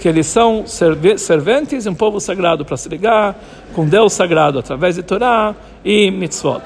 Que 0.00 0.08
eles 0.08 0.26
são 0.26 0.64
serventes 0.66 1.84
e 1.84 1.88
um 1.90 1.94
povo 1.94 2.18
sagrado 2.18 2.64
para 2.64 2.78
se 2.78 2.88
ligar 2.88 3.38
com 3.74 3.86
Deus 3.86 4.14
sagrado 4.14 4.58
através 4.58 4.94
de 4.94 5.02
Torá 5.02 5.54
e 5.84 6.10
mitzvot. 6.10 6.62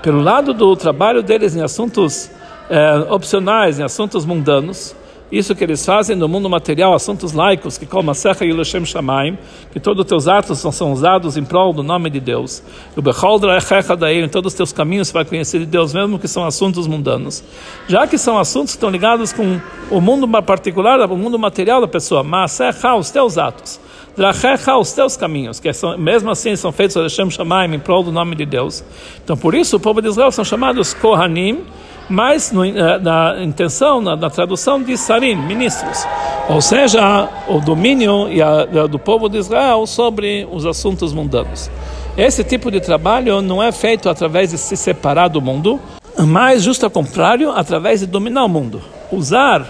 Pelo 0.00 0.22
lado 0.22 0.54
do 0.54 0.74
trabalho 0.76 1.22
deles 1.22 1.54
em 1.54 1.60
assuntos 1.60 2.30
eh, 2.70 3.06
opcionais, 3.10 3.78
em 3.78 3.82
assuntos 3.82 4.24
mundanos, 4.24 4.96
isso 5.30 5.54
que 5.54 5.64
eles 5.64 5.84
fazem 5.84 6.14
no 6.14 6.28
mundo 6.28 6.48
material, 6.48 6.94
assuntos 6.94 7.32
laicos, 7.32 7.76
que 7.76 7.84
como 7.84 8.10
a 8.10 8.14
Secha 8.14 8.44
e 8.44 8.52
Lashem 8.52 8.84
Shamaim, 8.84 9.36
que 9.72 9.80
todos 9.80 10.02
os 10.02 10.08
teus 10.08 10.28
atos 10.28 10.58
são 10.58 10.92
usados 10.92 11.36
em 11.36 11.44
prol 11.44 11.72
do 11.72 11.82
nome 11.82 12.08
de 12.10 12.20
Deus. 12.20 12.62
O 12.96 13.02
Becholdra 13.02 13.58
daí, 13.98 14.22
em 14.22 14.28
todos 14.28 14.52
os 14.52 14.56
teus 14.56 14.72
caminhos 14.72 15.08
você 15.08 15.14
vai 15.14 15.24
conhecer 15.24 15.58
de 15.58 15.66
Deus, 15.66 15.92
mesmo 15.92 16.18
que 16.18 16.28
são 16.28 16.44
assuntos 16.46 16.86
mundanos. 16.86 17.42
Já 17.88 18.06
que 18.06 18.16
são 18.16 18.38
assuntos 18.38 18.72
que 18.72 18.76
estão 18.76 18.88
ligados 18.88 19.32
com 19.32 19.60
o 19.90 20.00
mundo 20.00 20.28
particular, 20.42 21.00
o 21.00 21.16
mundo 21.16 21.38
material 21.38 21.80
da 21.80 21.88
pessoa, 21.88 22.22
mas 22.22 22.58
os 22.98 23.10
teus 23.10 23.36
atos. 23.36 23.80
Drachecha, 24.16 24.76
os 24.78 24.92
teus 24.92 25.16
caminhos, 25.16 25.60
que 25.60 25.70
são, 25.74 25.98
mesmo 25.98 26.30
assim 26.30 26.56
são 26.56 26.72
feitos 26.72 26.96
a 26.96 27.08
Shamaim, 27.08 27.74
em 27.74 27.78
prol 27.78 28.02
do 28.02 28.12
nome 28.12 28.34
de 28.34 28.46
Deus. 28.46 28.82
Então, 29.22 29.36
por 29.36 29.54
isso, 29.54 29.76
o 29.76 29.80
povo 29.80 30.00
de 30.00 30.08
Israel 30.08 30.30
são 30.30 30.44
chamados 30.44 30.94
Kohanim, 30.94 31.64
mas 32.08 32.52
no, 32.52 32.64
eh, 32.64 32.98
na 32.98 33.42
intenção, 33.42 34.00
na, 34.00 34.16
na, 34.16 34.30
tradução 34.30 34.82
de 34.82 34.96
Sarim, 34.96 35.34
ministros, 35.34 36.06
ou 36.48 36.60
seja, 36.60 37.28
o 37.48 37.60
domínio 37.60 38.28
e 38.28 38.40
a, 38.40 38.86
do 38.86 38.98
povo 38.98 39.28
de 39.28 39.38
Israel 39.38 39.86
sobre 39.86 40.46
os 40.50 40.64
assuntos 40.64 41.12
mundanos. 41.12 41.70
Esse 42.16 42.44
tipo 42.44 42.70
de 42.70 42.80
trabalho 42.80 43.42
não 43.42 43.62
é 43.62 43.72
feito 43.72 44.08
através 44.08 44.50
de 44.50 44.58
se 44.58 44.76
separar 44.76 45.28
do 45.28 45.40
mundo, 45.40 45.80
mas, 46.18 46.62
justo 46.62 46.84
ao 46.84 46.90
contrário, 46.90 47.50
através 47.50 48.00
de 48.00 48.06
dominar 48.06 48.44
o 48.44 48.48
mundo. 48.48 48.80
Usar 49.12 49.66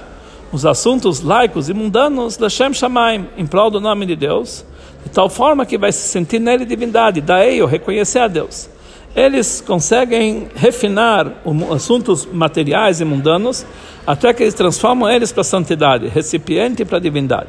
os 0.52 0.64
assuntos 0.64 1.22
laicos 1.22 1.68
e 1.68 1.74
mundanos 1.74 2.36
da 2.36 2.48
Shem 2.48 2.72
Shamaim, 2.72 3.26
em 3.36 3.46
prol 3.46 3.70
do 3.70 3.80
nome 3.80 4.06
de 4.06 4.14
Deus, 4.14 4.64
de 5.02 5.10
tal 5.10 5.28
forma 5.28 5.66
que 5.66 5.76
vai 5.76 5.90
se 5.90 6.06
sentir 6.06 6.38
nele 6.38 6.64
divindade, 6.64 7.20
daí 7.20 7.58
eu 7.58 7.66
reconhecer 7.66 8.20
a 8.20 8.28
Deus 8.28 8.75
eles 9.16 9.62
conseguem 9.66 10.46
refinar 10.54 11.32
assuntos 11.74 12.26
materiais 12.26 13.00
e 13.00 13.04
mundanos 13.04 13.64
até 14.06 14.32
que 14.34 14.42
eles 14.42 14.52
transformam 14.52 15.08
eles 15.08 15.32
para 15.32 15.42
santidade, 15.42 16.06
recipiente 16.06 16.84
para 16.84 16.98
divindade. 16.98 17.48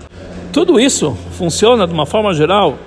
Tudo 0.54 0.80
isso 0.80 1.16
funciona 1.34 1.86
de 1.86 1.94
uma 1.94 2.06
forma 2.06 2.34
geral 2.34 2.78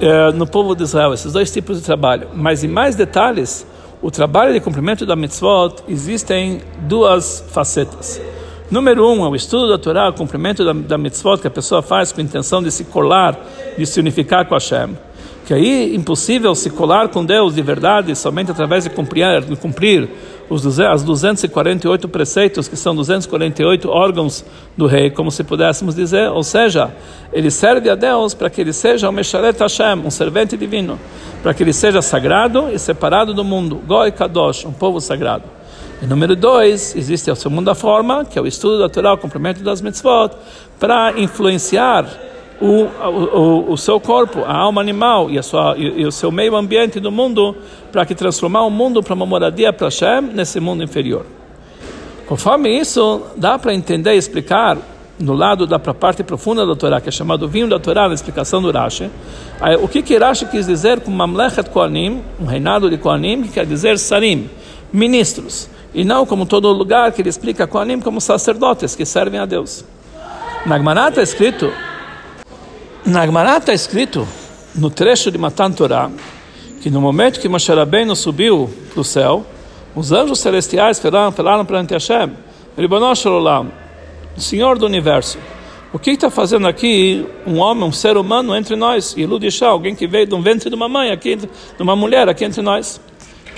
é, 0.00 0.32
no 0.32 0.48
povo 0.48 0.74
de 0.74 0.82
Israel, 0.82 1.14
esses 1.14 1.32
dois 1.32 1.48
tipos 1.50 1.78
de 1.78 1.84
trabalho. 1.84 2.28
Mas 2.34 2.64
em 2.64 2.68
mais 2.68 2.96
detalhes, 2.96 3.64
o 4.02 4.10
trabalho 4.10 4.52
de 4.52 4.60
cumprimento 4.60 5.06
da 5.06 5.14
mitzvot 5.14 5.76
existem 5.88 6.60
duas 6.80 7.44
facetas. 7.52 8.20
Número 8.68 9.08
um 9.08 9.24
é 9.24 9.28
o 9.28 9.36
estudo 9.36 9.68
da 9.68 9.78
Torá, 9.78 10.08
o 10.08 10.12
cumprimento 10.12 10.64
da, 10.64 10.72
da 10.72 10.98
mitzvot 10.98 11.40
que 11.40 11.46
a 11.46 11.50
pessoa 11.50 11.82
faz 11.82 12.10
com 12.10 12.20
a 12.20 12.24
intenção 12.24 12.60
de 12.60 12.72
se 12.72 12.82
colar, 12.82 13.38
de 13.78 13.86
se 13.86 14.00
unificar 14.00 14.44
com 14.44 14.54
Hashem 14.54 15.05
que 15.46 15.54
aí 15.54 15.92
é 15.92 15.94
impossível 15.94 16.52
se 16.56 16.68
colar 16.70 17.08
com 17.08 17.24
Deus 17.24 17.54
de 17.54 17.62
verdade 17.62 18.16
somente 18.16 18.50
através 18.50 18.82
de 18.82 18.90
cumprir, 18.90 19.42
de 19.42 19.54
cumprir 19.54 20.08
os 20.50 20.80
as 20.80 21.04
248 21.04 22.08
preceitos, 22.08 22.66
que 22.66 22.76
são 22.76 22.96
248 22.96 23.88
órgãos 23.88 24.44
do 24.76 24.86
rei, 24.86 25.08
como 25.08 25.30
se 25.30 25.44
pudéssemos 25.44 25.94
dizer, 25.94 26.30
ou 26.30 26.42
seja, 26.42 26.90
ele 27.32 27.48
serve 27.48 27.88
a 27.88 27.94
Deus 27.94 28.34
para 28.34 28.50
que 28.50 28.60
ele 28.60 28.72
seja 28.72 29.08
um 29.08 29.12
Mesharet 29.12 29.56
Hashem, 29.56 30.04
um 30.04 30.10
servente 30.10 30.56
divino, 30.56 30.98
para 31.44 31.54
que 31.54 31.62
ele 31.62 31.72
seja 31.72 32.02
sagrado 32.02 32.68
e 32.72 32.78
separado 32.78 33.32
do 33.32 33.44
mundo, 33.44 33.80
Goi 33.86 34.10
Kadosh, 34.10 34.64
um 34.64 34.72
povo 34.72 35.00
sagrado. 35.00 35.44
E 36.02 36.06
número 36.06 36.34
dois, 36.34 36.94
existe 36.96 37.30
a 37.30 37.36
segunda 37.36 37.72
forma, 37.72 38.24
que 38.24 38.36
é 38.36 38.42
o 38.42 38.46
estudo 38.48 38.80
da 38.80 38.88
Torá, 38.88 39.14
o 39.14 39.18
cumprimento 39.18 39.62
das 39.62 39.80
mitzvot, 39.80 40.32
para 40.78 41.14
influenciar 41.16 42.25
o, 42.60 42.84
o, 42.84 43.72
o 43.72 43.76
seu 43.76 44.00
corpo, 44.00 44.42
a 44.44 44.56
alma 44.56 44.80
animal 44.80 45.30
e, 45.30 45.38
a 45.38 45.42
sua, 45.42 45.74
e, 45.76 46.00
e 46.00 46.06
o 46.06 46.12
seu 46.12 46.30
meio 46.30 46.56
ambiente 46.56 46.98
do 46.98 47.12
mundo 47.12 47.56
para 47.92 48.06
que 48.06 48.14
transformar 48.14 48.62
o 48.62 48.70
mundo 48.70 49.02
para 49.02 49.14
uma 49.14 49.26
moradia 49.26 49.72
para 49.72 49.88
Hashem 49.88 50.22
nesse 50.32 50.58
mundo 50.60 50.82
inferior. 50.82 51.26
Conforme 52.26 52.70
isso, 52.70 53.22
dá 53.36 53.58
para 53.58 53.74
entender 53.74 54.14
e 54.14 54.18
explicar 54.18 54.78
no 55.18 55.32
lado 55.32 55.66
da 55.66 55.78
parte 55.78 56.22
profunda 56.22 56.66
da 56.66 56.74
Torá, 56.74 57.00
que 57.00 57.08
é 57.08 57.12
chamado 57.12 57.48
vinho 57.48 57.68
da 57.68 57.78
Torá, 57.78 58.08
na 58.08 58.14
explicação 58.14 58.60
do 58.60 58.70
Rashi, 58.70 59.10
o 59.80 59.88
que 59.88 60.02
que 60.02 60.18
Rashi 60.18 60.44
quis 60.46 60.66
dizer 60.66 61.00
com 61.00 61.10
Mamlechet 61.10 61.70
Kohanim, 61.70 62.22
um 62.38 62.44
reinado 62.44 62.90
de 62.90 62.98
Kohanim, 62.98 63.42
que 63.42 63.48
quer 63.48 63.64
dizer 63.64 63.98
Sarim, 63.98 64.50
ministros, 64.92 65.70
e 65.94 66.04
não 66.04 66.26
como 66.26 66.44
todo 66.44 66.70
lugar 66.72 67.12
que 67.12 67.22
ele 67.22 67.30
explica 67.30 67.66
Kohanim 67.66 68.00
como 68.00 68.20
sacerdotes 68.20 68.94
que 68.94 69.06
servem 69.06 69.40
a 69.40 69.46
Deus. 69.46 69.84
Na 70.66 70.76
Gemara 70.76 71.08
está 71.08 71.22
escrito 71.22 71.72
na 73.06 73.24
Gemara 73.24 73.58
está 73.58 73.72
escrito, 73.72 74.26
no 74.74 74.90
trecho 74.90 75.30
de 75.30 75.38
Matan 75.38 75.70
Torah, 75.70 76.10
que 76.82 76.90
no 76.90 77.00
momento 77.00 77.38
que 77.38 77.48
Moshe 77.48 77.72
Rabbeinu 77.72 78.16
subiu 78.16 78.68
para 78.92 79.00
o 79.00 79.04
céu, 79.04 79.46
os 79.94 80.10
anjos 80.10 80.40
celestiais 80.40 80.98
falaram, 80.98 81.30
falaram 81.30 81.64
perante 81.64 81.92
Hashem, 81.92 82.32
Ribonosh 82.76 83.24
Olam, 83.26 83.70
Senhor 84.36 84.76
do 84.76 84.86
Universo, 84.86 85.38
o 85.92 86.00
que 86.00 86.10
está 86.10 86.28
fazendo 86.28 86.66
aqui 86.66 87.24
um 87.46 87.58
homem, 87.60 87.84
um 87.84 87.92
ser 87.92 88.16
humano 88.16 88.54
entre 88.56 88.74
nós? 88.74 89.14
E 89.16 89.24
Ludishá, 89.24 89.68
alguém 89.68 89.94
que 89.94 90.08
veio 90.08 90.26
de 90.26 90.34
um 90.34 90.42
ventre 90.42 90.68
de 90.68 90.74
uma 90.74 90.88
mãe, 90.88 91.12
aqui, 91.12 91.36
de 91.36 91.48
uma 91.78 91.94
mulher 91.94 92.28
aqui 92.28 92.44
entre 92.44 92.60
nós. 92.60 93.00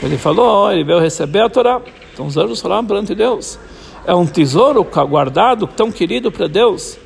Ele 0.03 0.19
falou, 0.19 0.71
ele 0.71 0.85
veio 0.85 1.01
receber 1.01 1.41
a 1.41 1.49
Torá. 1.49 1.81
Então 2.13 2.27
os 2.27 2.37
anjos 2.37 2.61
falaram 2.61 2.87
perante 2.87 3.15
Deus. 3.15 3.59
É 4.07 4.15
um 4.15 4.27
tesouro 4.27 4.85
guardado, 4.85 5.67
tão 5.67 5.91
querido 5.91 6.31
para 6.31 6.47
Deus 6.47 6.99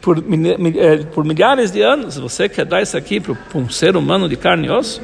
por, 0.00 0.18
eh, 0.18 1.04
por 1.12 1.24
milhares 1.24 1.70
de 1.70 1.82
anos, 1.82 2.16
você 2.16 2.48
quer 2.48 2.64
dar 2.64 2.80
isso 2.80 2.96
aqui 2.96 3.20
para 3.20 3.36
um 3.54 3.68
ser 3.68 3.96
humano 3.96 4.28
de 4.28 4.36
carne 4.36 4.66
e 4.66 4.70
osso? 4.70 5.00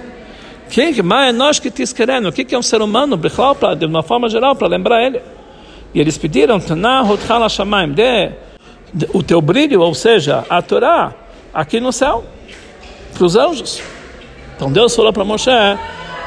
Quem 0.70 0.92
que 0.92 1.02
mais 1.02 1.34
é 1.34 1.36
nós 1.36 1.58
que 1.58 1.70
te 1.70 1.84
querendo? 1.94 2.28
O 2.28 2.32
que 2.32 2.54
é 2.54 2.58
um 2.58 2.62
ser 2.62 2.82
humano? 2.82 3.16
De 3.78 3.86
uma 3.86 4.02
forma 4.02 4.28
geral, 4.28 4.56
para 4.56 4.66
lembrar 4.68 5.02
ele. 5.04 5.20
E 5.94 6.00
eles 6.00 6.18
pediram, 6.18 6.58
dê 6.58 8.30
o 9.12 9.22
teu 9.22 9.40
brilho, 9.40 9.80
ou 9.80 9.94
seja, 9.94 10.44
a 10.48 10.60
Torá, 10.60 11.14
aqui 11.52 11.80
no 11.80 11.92
céu, 11.92 12.24
para 13.14 13.24
os 13.24 13.36
anjos. 13.36 13.82
Então 14.56 14.72
Deus 14.72 14.94
falou 14.94 15.12
para 15.12 15.24
Moshe, 15.24 15.50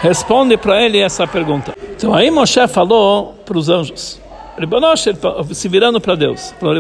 responde 0.02 0.56
para 0.58 0.82
ele 0.82 1.00
essa 1.00 1.28
pergunta. 1.28 1.74
Então 1.96 2.14
aí 2.14 2.32
Moshe 2.32 2.66
falou 2.68 3.36
para 3.46 3.58
os 3.58 3.70
anjos, 3.70 4.22
se 5.54 5.68
virando 5.68 6.00
para 6.00 6.16
Deus, 6.16 6.54
falou, 6.60 6.76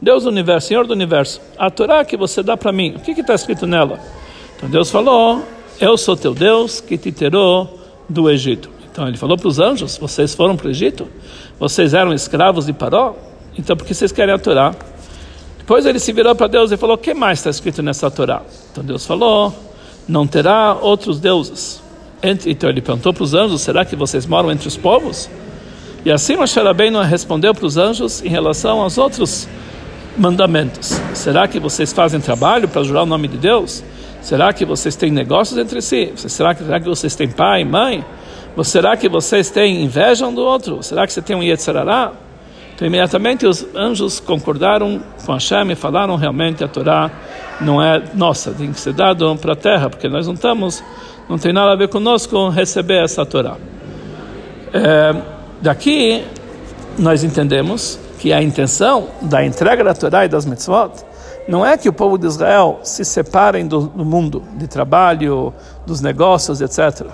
Deus 0.00 0.24
do 0.24 0.30
universo, 0.30 0.68
Senhor 0.68 0.86
do 0.86 0.92
universo, 0.92 1.40
a 1.58 1.70
Torá 1.70 2.04
que 2.04 2.16
você 2.16 2.42
dá 2.42 2.56
para 2.56 2.70
mim, 2.72 2.94
o 2.96 3.00
que 3.00 3.12
está 3.12 3.34
escrito 3.34 3.66
nela? 3.66 3.98
Então 4.56 4.68
Deus 4.68 4.90
falou, 4.90 5.42
eu 5.80 5.96
sou 5.96 6.16
teu 6.16 6.34
Deus 6.34 6.80
que 6.80 6.98
te 6.98 7.10
tirou 7.10 7.80
do 8.08 8.30
Egito. 8.30 8.70
Então 8.90 9.06
ele 9.08 9.16
falou 9.16 9.36
para 9.36 9.48
os 9.48 9.58
anjos, 9.58 9.96
vocês 9.98 10.34
foram 10.34 10.56
para 10.56 10.68
o 10.68 10.70
Egito? 10.70 11.08
Vocês 11.58 11.94
eram 11.94 12.12
escravos 12.12 12.66
de 12.66 12.72
Paró? 12.72 13.14
Então 13.58 13.76
por 13.76 13.86
que 13.86 13.94
vocês 13.94 14.12
querem 14.12 14.34
a 14.34 14.38
Torá? 14.38 14.74
Depois 15.66 15.84
ele 15.84 15.98
se 15.98 16.12
virou 16.12 16.32
para 16.32 16.46
Deus 16.46 16.70
e 16.70 16.76
falou: 16.76 16.94
O 16.94 16.98
que 16.98 17.12
mais 17.12 17.40
está 17.40 17.50
escrito 17.50 17.82
nessa 17.82 18.08
Torá? 18.08 18.40
Então 18.70 18.84
Deus 18.84 19.04
falou: 19.04 19.52
Não 20.06 20.24
terá 20.24 20.76
outros 20.80 21.18
deuses. 21.18 21.82
Então 22.22 22.70
ele 22.70 22.80
perguntou 22.80 23.12
para 23.12 23.24
os 23.24 23.34
anjos: 23.34 23.62
Será 23.62 23.84
que 23.84 23.96
vocês 23.96 24.26
moram 24.26 24.52
entre 24.52 24.68
os 24.68 24.76
povos? 24.76 25.28
E 26.04 26.12
assim 26.12 26.36
Moshe 26.36 26.60
Rabbeinu 26.60 27.00
respondeu 27.02 27.52
para 27.52 27.66
os 27.66 27.76
anjos 27.76 28.22
em 28.22 28.28
relação 28.28 28.80
aos 28.80 28.96
outros 28.96 29.48
mandamentos. 30.16 31.00
Será 31.14 31.46
que 31.46 31.58
vocês 31.60 31.92
fazem 31.92 32.20
trabalho 32.20 32.68
para 32.68 32.82
jurar 32.82 33.02
o 33.02 33.06
nome 33.06 33.28
de 33.28 33.36
Deus? 33.36 33.82
Será 34.22 34.52
que 34.52 34.64
vocês 34.64 34.96
têm 34.96 35.10
negócios 35.10 35.58
entre 35.58 35.80
si? 35.80 36.12
Será 36.16 36.54
que, 36.54 36.64
será 36.64 36.80
que 36.80 36.88
vocês 36.88 37.14
têm 37.14 37.28
pai 37.28 37.62
e 37.62 37.64
mãe? 37.64 38.04
Será 38.64 38.96
que 38.96 39.08
vocês 39.08 39.50
têm 39.50 39.84
inveja 39.84 40.26
um 40.26 40.34
do 40.34 40.40
outro? 40.40 40.82
Será 40.82 41.06
que 41.06 41.12
você 41.12 41.20
tem 41.20 41.36
um 41.36 41.42
Yetzirará? 41.42 42.12
Então, 42.74 42.86
imediatamente 42.86 43.46
os 43.46 43.66
anjos 43.74 44.20
concordaram 44.20 45.02
com 45.24 45.32
Hashem 45.32 45.72
e 45.72 45.74
falaram 45.74 46.14
realmente 46.16 46.62
a 46.62 46.68
Torá 46.68 47.10
não 47.58 47.80
é 47.80 48.02
nossa, 48.12 48.52
tem 48.52 48.70
que 48.70 48.78
ser 48.78 48.92
dado 48.92 49.34
para 49.36 49.54
a 49.54 49.56
terra, 49.56 49.88
porque 49.88 50.08
nós 50.08 50.26
não 50.26 50.34
estamos, 50.34 50.84
não 51.26 51.38
tem 51.38 51.54
nada 51.54 51.72
a 51.72 51.76
ver 51.76 51.88
conosco 51.88 52.50
receber 52.50 53.02
essa 53.02 53.24
Torá. 53.24 53.56
É, 54.74 55.14
daqui 55.62 56.22
nós 56.98 57.24
entendemos 57.24 57.98
que 58.18 58.32
a 58.32 58.42
intenção 58.42 59.08
da 59.22 59.44
entrega 59.44 59.84
da 59.84 59.94
Torá 59.94 60.24
e 60.24 60.28
das 60.28 60.44
mitzvot 60.44 60.92
não 61.48 61.64
é 61.64 61.76
que 61.76 61.88
o 61.88 61.92
povo 61.92 62.18
de 62.18 62.26
Israel 62.26 62.80
se 62.82 63.04
separem 63.04 63.66
do, 63.66 63.82
do 63.82 64.04
mundo 64.04 64.42
de 64.56 64.66
trabalho, 64.66 65.54
dos 65.86 66.00
negócios, 66.00 66.60
etc. 66.60 67.06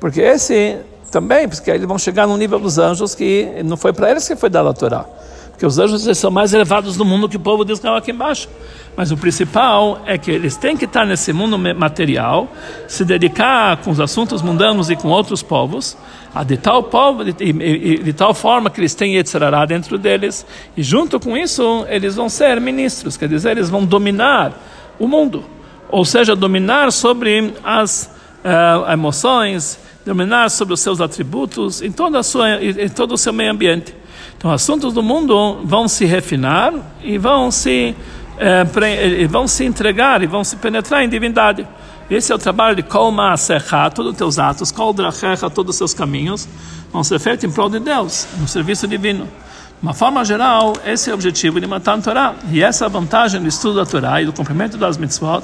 Porque 0.00 0.20
esse 0.20 0.78
também, 1.10 1.48
porque 1.48 1.70
eles 1.70 1.86
vão 1.86 1.98
chegar 1.98 2.26
no 2.26 2.36
nível 2.36 2.58
dos 2.58 2.78
anjos 2.78 3.14
que 3.14 3.62
não 3.64 3.76
foi 3.76 3.92
para 3.92 4.10
eles 4.10 4.26
que 4.26 4.34
foi 4.34 4.50
dada 4.50 4.70
a 4.70 4.72
Torá. 4.72 5.04
Porque 5.50 5.64
os 5.64 5.78
anjos 5.78 6.18
são 6.18 6.30
mais 6.30 6.52
elevados 6.52 6.96
do 6.96 7.04
mundo 7.04 7.28
que 7.28 7.36
o 7.36 7.40
povo 7.40 7.64
de 7.64 7.72
Israel 7.72 7.96
aqui 7.96 8.10
embaixo. 8.10 8.48
Mas 8.94 9.10
o 9.10 9.16
principal 9.16 10.00
é 10.04 10.18
que 10.18 10.30
eles 10.30 10.56
têm 10.56 10.76
que 10.76 10.84
estar 10.84 11.06
nesse 11.06 11.32
mundo 11.32 11.58
material, 11.58 12.48
se 12.86 13.04
dedicar 13.04 13.78
com 13.78 13.90
os 13.90 14.00
assuntos 14.00 14.42
mundanos 14.42 14.90
e 14.90 14.96
com 14.96 15.08
outros 15.08 15.42
povos, 15.42 15.96
de 16.44 16.56
tal 16.56 16.82
povo, 16.82 17.24
de, 17.24 17.32
de, 17.32 17.98
de 17.98 18.12
tal 18.12 18.34
forma 18.34 18.70
que 18.70 18.80
eles 18.80 18.94
têm 18.94 19.16
Yetzirará 19.16 19.64
dentro 19.64 19.96
deles, 19.96 20.46
e 20.76 20.82
junto 20.82 21.18
com 21.18 21.36
isso 21.36 21.86
eles 21.88 22.16
vão 22.16 22.28
ser 22.28 22.60
ministros, 22.60 23.16
quer 23.16 23.28
dizer, 23.28 23.52
eles 23.52 23.70
vão 23.70 23.84
dominar 23.84 24.52
o 24.98 25.06
mundo, 25.06 25.44
ou 25.88 26.04
seja, 26.04 26.34
dominar 26.34 26.90
sobre 26.92 27.54
as 27.62 28.10
uh, 28.44 28.90
emoções, 28.92 29.78
dominar 30.04 30.50
sobre 30.50 30.74
os 30.74 30.80
seus 30.80 31.00
atributos 31.00 31.82
em, 31.82 31.90
toda 31.90 32.20
a 32.20 32.22
sua, 32.22 32.62
em 32.62 32.88
todo 32.88 33.12
o 33.12 33.18
seu 33.18 33.32
meio 33.32 33.50
ambiente. 33.50 33.94
Então, 34.38 34.50
assuntos 34.52 34.92
do 34.92 35.02
mundo 35.02 35.60
vão 35.64 35.88
se 35.88 36.04
refinar 36.04 36.72
e 37.02 37.18
vão 37.18 37.50
se, 37.50 37.96
eh, 38.38 38.64
pre, 38.64 39.26
vão 39.26 39.48
se 39.48 39.64
entregar 39.64 40.22
e 40.22 40.26
vão 40.26 40.44
se 40.44 40.56
penetrar 40.56 41.02
em 41.02 41.08
divindade. 41.08 41.66
Esse 42.08 42.30
é 42.30 42.34
o 42.34 42.38
trabalho 42.38 42.76
de 42.76 42.84
Kol 42.84 43.10
Ma'asecha, 43.10 43.90
todos 43.90 44.12
os 44.12 44.16
teus 44.16 44.38
atos, 44.38 44.70
Kol 44.70 44.94
todos 44.94 45.70
os 45.70 45.76
seus 45.76 45.92
caminhos, 45.92 46.48
vão 46.92 47.02
ser 47.02 47.18
feitos 47.18 47.44
em 47.44 47.50
prol 47.50 47.68
de 47.68 47.80
Deus, 47.80 48.28
no 48.38 48.46
serviço 48.46 48.86
divino. 48.86 49.24
De 49.24 49.82
uma 49.82 49.92
forma 49.92 50.24
geral, 50.24 50.74
esse 50.86 51.10
é 51.10 51.12
o 51.12 51.14
objetivo 51.14 51.60
de 51.60 51.66
Matan 51.66 52.00
Torah. 52.00 52.34
E 52.50 52.62
essa 52.62 52.84
é 52.84 52.86
a 52.86 52.88
vantagem 52.88 53.42
do 53.42 53.48
estudo 53.48 53.76
da 53.76 53.84
Torá 53.84 54.22
e 54.22 54.24
do 54.24 54.32
cumprimento 54.32 54.78
das 54.78 54.96
mitzvot, 54.96 55.42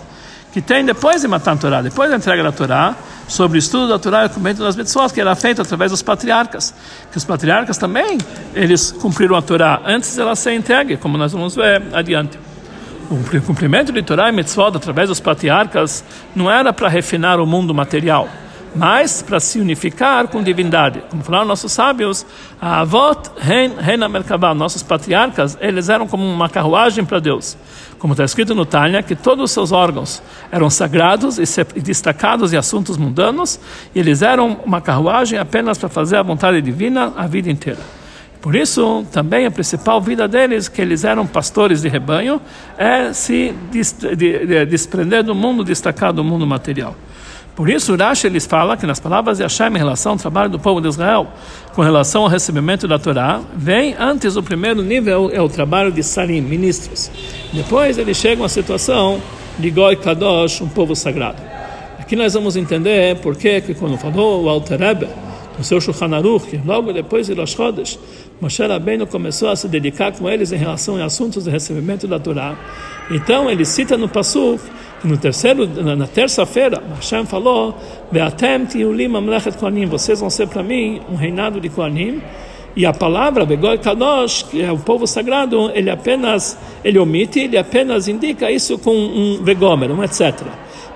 que 0.53 0.62
tem 0.62 0.85
depois 0.85 1.22
de 1.22 1.29
Matan 1.29 1.57
Torá, 1.57 1.83
depois 1.83 2.09
da 2.09 2.16
entrega 2.16 2.44
da 2.44 2.53
Torá, 2.53 2.94
sobre 3.27 3.59
o 3.59 3.61
estudo 3.61 3.88
da 3.88 3.98
Torá 3.98 4.22
e 4.22 4.27
o 4.27 4.31
cumprimento 4.31 4.62
das 4.62 4.77
mitzvot, 4.77 5.12
que 5.12 5.20
era 5.20 5.35
feito 5.35 5.61
através 5.61 5.90
dos 5.90 6.01
patriarcas. 6.01 6.72
Que 7.11 7.18
os 7.18 7.25
patriarcas 7.25 7.77
também, 7.77 8.18
eles 8.55 8.92
cumpriram 8.92 9.35
a 9.35 9.42
Torá 9.42 9.83
antes 9.85 10.14
dela 10.14 10.37
ser 10.37 10.55
entregue, 10.55 10.96
como 10.96 11.18
nós 11.18 11.33
vamos 11.33 11.57
ver 11.57 11.83
adiante. 11.92 12.38
O 13.12 13.42
cumprimento 13.42 13.92
de 13.92 14.03
Torá 14.03 14.31
e 14.31 14.33
mitzvot 14.33 14.75
através 14.75 15.09
dos 15.11 15.20
patriarcas 15.20 16.03
não 16.35 16.51
era 16.51 16.72
para 16.72 16.88
refinar 16.88 17.38
o 17.40 17.46
mundo 17.46 17.75
material, 17.75 18.27
mas 18.75 19.20
para 19.20 19.38
se 19.38 19.61
unificar 19.61 20.29
com 20.29 20.42
divindade. 20.42 21.03
Como 21.11 21.22
falaram 21.22 21.44
nossos 21.44 21.72
sábios, 21.72 22.25
a 22.59 22.81
avot 22.81 23.31
ren, 23.38 23.72
ren 23.79 23.98
nossos 24.57 24.83
patriarcas, 24.83 25.59
eles 25.61 25.90
eram 25.90 26.09
como 26.09 26.25
uma 26.25 26.48
carruagem 26.48 27.05
para 27.05 27.18
Deus 27.18 27.59
como 28.03 28.14
está 28.14 28.25
escrito 28.25 28.53
no 28.53 28.66
Tânia, 28.66 29.01
que 29.01 29.14
todos 29.14 29.44
os 29.44 29.53
seus 29.53 29.70
órgãos 29.70 30.20
eram 30.51 30.68
sagrados 30.68 31.38
e 31.38 31.81
destacados 31.81 32.53
em 32.53 32.57
assuntos 32.57 32.96
mundanos, 32.96 33.61
e 33.94 34.01
eles 34.01 34.22
eram 34.22 34.59
uma 34.64 34.81
carruagem 34.81 35.38
apenas 35.38 35.79
para 35.79 35.88
fazer 35.88 36.16
a 36.16 36.22
vontade 36.22 36.61
divina 36.61 37.12
a 37.16 37.29
vida 37.29 37.48
inteira. 37.48 37.79
Por 38.42 38.57
isso, 38.57 39.07
também 39.12 39.46
a 39.46 39.52
principal 39.52 40.00
vida 40.00 40.26
deles, 40.26 40.68
que 40.68 40.83
eles 40.83 41.05
eram 41.05 41.24
pastores 41.24 41.81
de 41.81 41.88
rebanho, 41.88 42.40
é 42.76 43.12
se 43.12 43.55
desprender 44.68 45.22
do 45.22 45.33
mundo, 45.33 45.62
destacar 45.62 46.12
do 46.12 46.24
mundo 46.24 46.44
material. 46.44 46.96
Por 47.55 47.70
isso, 47.70 47.94
Rashi 47.94 48.26
eles 48.26 48.44
fala 48.44 48.76
que 48.76 48.85
nas 48.85 48.98
palavras 48.98 49.37
de 49.37 49.44
Hashem 49.44 49.68
em 49.68 49.78
relação 49.78 50.12
ao 50.12 50.18
trabalho 50.18 50.50
do 50.50 50.59
povo 50.59 50.81
de 50.81 50.88
Israel, 50.88 51.28
com 51.72 51.83
relação 51.83 52.22
ao 52.22 52.28
recebimento 52.28 52.88
da 52.88 52.98
Torá, 52.98 53.40
vem 53.55 53.94
antes 53.96 54.35
o 54.35 54.42
primeiro 54.42 54.83
nível 54.83 55.31
é 55.33 55.40
o 55.40 55.48
trabalho 55.48 55.92
de 55.92 56.02
Salim, 56.02 56.40
ministros. 56.40 57.12
Depois 57.52 57.96
eles 57.96 58.16
chegam 58.16 58.44
à 58.44 58.48
situação 58.48 59.22
de 59.57 59.70
Goi 59.70 59.94
Kadosh, 59.96 60.62
um 60.62 60.68
povo 60.68 60.96
sagrado. 60.96 61.40
Aqui 61.96 62.16
nós 62.16 62.35
vamos 62.35 62.57
entender 62.57 63.18
por 63.18 63.37
que 63.37 63.61
quando 63.78 63.96
falou 63.98 64.44
o 64.44 64.48
Alter 64.48 64.81
no 65.57 65.65
seu 65.65 65.81
Shulchan 65.81 66.15
Aruch, 66.15 66.61
logo 66.65 66.93
depois 66.93 67.27
de 67.27 67.35
Rosh 67.35 67.55
Chodesh, 67.55 67.99
Moshe 68.41 68.62
Rabbeinu 68.67 69.07
começou 69.07 69.51
a 69.51 69.57
se 69.57 69.69
dedicar 69.69 70.12
com 70.12 70.29
eles 70.29 70.53
em 70.53 70.57
relação 70.57 70.97
a 70.97 71.05
assuntos 71.05 71.45
de 71.45 71.51
recebimento 71.51 72.07
da 72.07 72.19
Torá. 72.19 72.57
Então 73.11 73.51
ele 73.51 73.65
cita 73.65 73.97
no 73.97 74.09
Passuk 74.09 74.61
no 75.05 75.17
terceiro, 75.17 75.67
na, 75.67 75.97
na 75.97 76.07
terça-feira, 76.07 76.81
Hashem 76.95 77.27
falou: 77.27 77.75
"Beatem 78.11 78.67
tiulim 78.67 79.15
amlechet 79.17 79.57
kohanim", 79.59 79.87
vocês 79.87 80.21
vão 80.21 80.31
ser 80.31 80.47
para 80.47 80.62
mim 80.62 81.01
um 81.11 81.17
reinado 81.17 81.61
de 81.61 81.69
kohanim. 81.69 82.23
E 82.75 82.87
a 82.87 82.93
palavra 82.93 83.45
Begoi 83.45 83.77
Kadosh, 83.79 84.45
que 84.45 84.62
é 84.62 84.73
o 84.73 84.79
povo 84.79 85.07
sagrado, 85.07 85.71
ele 85.75 85.91
apenas 85.91 86.57
ele 86.83 86.99
omite, 86.99 87.41
ele 87.41 87.59
apenas 87.59 88.09
indica 88.09 88.51
isso 88.51 88.79
com 88.79 88.95
um 88.95 89.43
vegomer, 89.43 89.91
um 89.91 90.03
etc. 90.03 90.43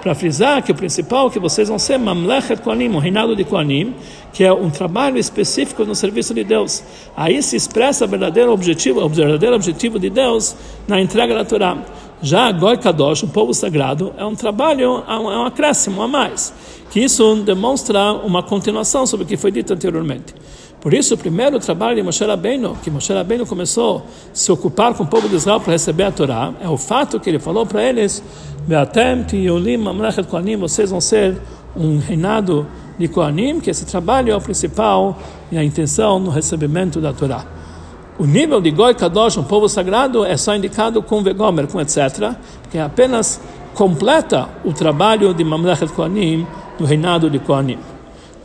Para 0.07 0.14
frisar 0.14 0.62
que 0.62 0.71
o 0.71 0.75
principal 0.77 1.29
que 1.29 1.40
vocês 1.40 1.69
vão 1.69 1.81
ser 1.81 1.99
Mamlechet 1.99 2.62
Kohanim, 2.62 2.95
o 2.95 3.01
reinado 3.01 3.35
de 3.35 3.42
Kohanim, 3.42 3.92
que 4.33 4.45
é 4.45 4.53
um 4.53 4.71
trabalho 4.71 5.19
específico 5.19 5.85
no 5.85 5.97
serviço 5.97 6.33
de 6.33 6.45
Deus. 6.45 6.85
Aí 7.16 7.42
se 7.42 7.57
expressa 7.57 8.05
o 8.05 8.09
verdadeiro 8.09 8.53
objetivo, 8.53 9.05
o 9.05 9.09
verdadeiro 9.09 9.57
objetivo 9.57 9.99
de 9.99 10.09
Deus 10.09 10.55
na 10.87 11.01
entrega 11.01 11.35
da 11.35 11.45
Torá. 11.45 11.77
Já 12.23 12.53
Goi 12.53 12.77
Kadosh, 12.77 13.25
o 13.25 13.29
povo 13.29 13.53
sagrado, 13.53 14.12
é 14.16 14.25
um 14.25 14.37
trabalho, 14.37 15.03
é 15.09 15.19
um 15.19 15.45
acréscimo 15.45 16.01
a 16.01 16.07
mais, 16.07 16.55
que 16.88 17.01
isso 17.01 17.42
demonstra 17.45 18.12
uma 18.12 18.45
continuação 18.45 19.09
sobre 19.09 19.25
o 19.25 19.29
que 19.29 19.37
foi 19.37 19.51
dito 19.51 19.73
anteriormente. 19.73 20.33
Por 20.87 20.94
isso, 20.94 21.14
o 21.14 21.18
primeiro 21.18 21.59
trabalho 21.59 21.96
de 21.96 22.03
Moshe 22.05 22.25
Rabbeinu, 22.25 22.79
que 22.81 22.92
Moshe 22.92 23.12
Rabbeinu 23.12 23.44
começou 23.44 23.99
a 23.99 24.03
se 24.33 24.53
ocupar 24.53 24.94
com 24.94 25.03
o 25.03 25.07
povo 25.09 25.29
de 25.29 25.35
Israel 25.35 25.59
para 25.59 25.72
receber 25.72 26.05
a 26.05 26.12
Torá, 26.12 26.53
é 26.61 26.68
o 26.68 26.79
fato 26.79 27.18
que 27.18 27.29
ele 27.29 27.40
falou 27.40 27.66
para 27.66 27.83
eles, 27.83 28.22
vocês 30.61 30.90
vão 30.92 31.01
ser 31.01 31.38
um 31.77 31.99
reinado 31.99 32.68
de 32.96 33.09
Kohanim, 33.09 33.59
que 33.59 33.68
esse 33.68 33.85
trabalho 33.85 34.31
é 34.31 34.37
o 34.37 34.40
principal 34.40 35.18
e 35.51 35.59
a 35.59 35.64
intenção 35.64 36.20
no 36.20 36.31
recebimento 36.31 37.01
da 37.01 37.12
Torá. 37.12 37.44
O 38.16 38.25
nível 38.25 38.61
de 38.61 38.70
Goi 38.70 38.94
Kadosh, 38.94 39.38
um 39.38 39.42
povo 39.42 39.68
sagrado, 39.68 40.25
é 40.25 40.37
só 40.37 40.55
indicado 40.55 41.03
com 41.03 41.20
Vegomer, 41.20 41.66
com 41.66 41.81
etc., 41.81 42.37
que 42.70 42.79
apenas 42.79 43.40
completa 43.75 44.49
o 44.64 44.72
trabalho 44.72 45.35
de 45.35 45.42
Mamlechet 45.42 45.92
Kohanim, 45.92 46.46
do 46.79 46.85
reinado 46.85 47.29
de 47.29 47.40
Kohanim. 47.40 47.95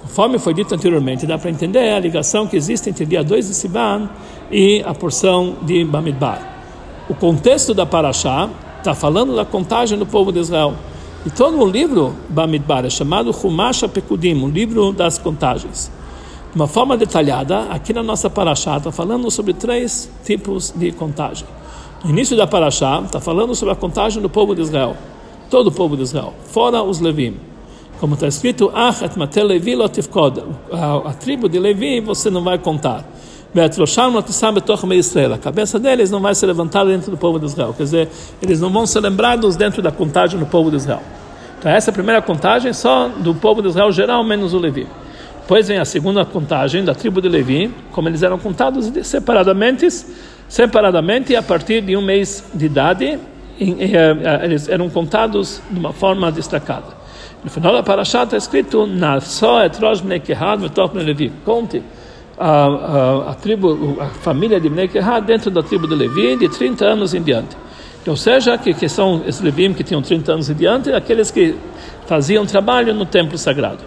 Conforme 0.01 0.39
foi 0.39 0.53
dito 0.53 0.73
anteriormente, 0.73 1.25
dá 1.25 1.37
para 1.37 1.49
entender 1.49 1.93
a 1.93 1.99
ligação 1.99 2.47
que 2.47 2.57
existe 2.57 2.89
entre 2.89 3.05
dia 3.05 3.23
2 3.23 3.47
de 3.47 3.53
Sivan 3.53 4.09
e 4.51 4.81
a 4.85 4.93
porção 4.93 5.57
de 5.61 5.85
Bamidbar. 5.85 6.41
O 7.09 7.15
contexto 7.15 7.73
da 7.73 7.85
Parashá 7.85 8.49
está 8.79 8.93
falando 8.93 9.35
da 9.35 9.45
contagem 9.45 9.97
do 9.97 10.05
povo 10.05 10.31
de 10.31 10.39
Israel. 10.39 10.73
E 11.25 11.29
todo 11.29 11.59
o 11.61 11.69
livro 11.69 12.15
Bamidbar 12.29 12.85
é 12.85 12.89
chamado 12.89 13.31
Humasha 13.31 13.87
Pekudim, 13.87 14.33
o 14.43 14.49
livro 14.49 14.91
das 14.91 15.17
contagens 15.17 15.91
de 16.51 16.57
uma 16.57 16.67
forma 16.67 16.97
detalhada, 16.97 17.63
aqui 17.69 17.93
na 17.93 18.03
nossa 18.03 18.29
paraxá 18.29 18.75
está 18.75 18.91
falando 18.91 19.31
sobre 19.31 19.53
três 19.53 20.11
tipos 20.25 20.73
de 20.75 20.91
contagem. 20.91 21.47
No 22.03 22.09
início 22.09 22.35
da 22.35 22.45
Parashá, 22.45 23.01
está 23.05 23.21
falando 23.21 23.55
sobre 23.55 23.73
a 23.73 23.77
contagem 23.77 24.21
do 24.21 24.29
povo 24.29 24.53
de 24.53 24.61
Israel, 24.61 24.97
todo 25.49 25.67
o 25.67 25.71
povo 25.71 25.95
de 25.95 26.03
Israel, 26.03 26.33
fora 26.43 26.83
os 26.83 26.99
Levim. 26.99 27.50
Como 28.01 28.15
está 28.15 28.27
escrito, 28.27 28.71
a 28.73 28.91
tribo 31.13 31.47
de 31.47 31.59
Levi 31.59 32.01
você 32.01 32.31
não 32.31 32.43
vai 32.43 32.57
contar. 32.57 33.05
A 33.53 35.37
cabeça 35.37 35.77
deles 35.77 36.09
não 36.09 36.19
vai 36.19 36.33
ser 36.33 36.47
levantada 36.47 36.89
dentro 36.89 37.11
do 37.11 37.17
povo 37.17 37.37
de 37.37 37.45
Israel. 37.45 37.75
Quer 37.77 37.83
dizer, 37.83 38.09
eles 38.41 38.59
não 38.59 38.71
vão 38.71 38.87
ser 38.87 39.01
lembrados 39.01 39.55
dentro 39.55 39.83
da 39.83 39.91
contagem 39.91 40.39
do 40.39 40.47
povo 40.47 40.71
de 40.71 40.77
Israel. 40.77 41.03
Então, 41.59 41.71
essa 41.71 41.89
é 41.89 41.91
a 41.91 41.93
primeira 41.93 42.23
contagem 42.23 42.73
só 42.73 43.07
do 43.07 43.35
povo 43.35 43.61
de 43.61 43.67
Israel 43.67 43.91
geral, 43.91 44.23
menos 44.23 44.55
o 44.55 44.57
Levi. 44.57 44.87
Depois 45.41 45.67
vem 45.67 45.77
a 45.77 45.85
segunda 45.85 46.25
contagem 46.25 46.83
da 46.83 46.95
tribo 46.95 47.21
de 47.21 47.29
Levi, 47.29 47.71
como 47.91 48.09
eles 48.09 48.23
eram 48.23 48.39
contados 48.39 48.91
separadamente, 49.03 49.87
separadamente 50.49 51.35
a 51.35 51.43
partir 51.43 51.81
de 51.81 51.95
um 51.95 52.01
mês 52.01 52.43
de 52.51 52.65
idade, 52.65 53.19
eles 53.59 54.67
eram 54.67 54.89
contados 54.89 55.61
de 55.69 55.79
uma 55.79 55.93
forma 55.93 56.31
destacada. 56.31 56.99
No 57.43 57.49
final 57.49 57.73
da 57.73 57.84
Parashá 57.84 58.23
está 58.23 58.38
escrito: 58.38 58.86
Nasó 58.86 59.63
etrosh 59.63 60.01
bnei 60.01 60.19
kehad 60.19 60.62
v'toch 60.62 60.93
Levi. 60.93 61.32
Conte 61.43 61.82
a, 62.41 62.65
a, 62.65 63.32
a, 63.32 63.34
tribo, 63.36 63.97
a 63.99 64.08
família 64.08 64.60
de 64.60 64.67
Bnei 64.67 64.88
Kehat 64.88 65.25
dentro 65.25 65.51
da 65.51 65.62
tribo 65.62 65.88
de 65.88 65.93
Levi 65.93 66.36
de 66.38 66.49
30 66.49 66.86
anos 66.86 67.13
em 67.13 67.21
diante. 67.21 67.56
Ou 68.08 68.15
seja, 68.15 68.58
que, 68.58 68.73
que 68.73 68.89
são 68.89 69.21
os 69.27 69.41
Levim 69.41 69.73
que 69.73 69.84
tinham 69.84 70.01
30 70.01 70.34
anos 70.34 70.49
em 70.49 70.56
diante, 70.56 70.91
aqueles 70.91 71.30
que 71.30 71.56
faziam 72.08 72.43
trabalho 72.47 72.95
no 72.95 73.06
templo 73.06 73.38
sagrado. 73.38 73.80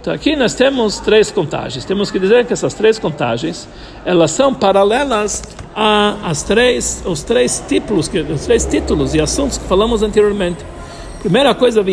Então 0.00 0.14
aqui 0.14 0.34
nós 0.34 0.54
temos 0.54 0.98
três 0.98 1.30
contagens. 1.30 1.84
Temos 1.84 2.10
que 2.10 2.18
dizer 2.18 2.46
que 2.46 2.54
essas 2.54 2.72
três 2.72 2.98
contagens, 2.98 3.68
elas 4.02 4.30
são 4.30 4.54
paralelas 4.54 5.42
as 5.74 6.42
três, 6.42 7.02
os 7.04 7.22
três 7.22 7.62
títulos, 7.68 8.08
que, 8.08 8.20
os 8.20 8.46
três 8.46 8.64
títulos 8.64 9.14
e 9.14 9.20
assuntos 9.20 9.58
que 9.58 9.64
falamos 9.66 10.02
anteriormente. 10.02 10.64
Primeira 11.20 11.54
coisa, 11.54 11.84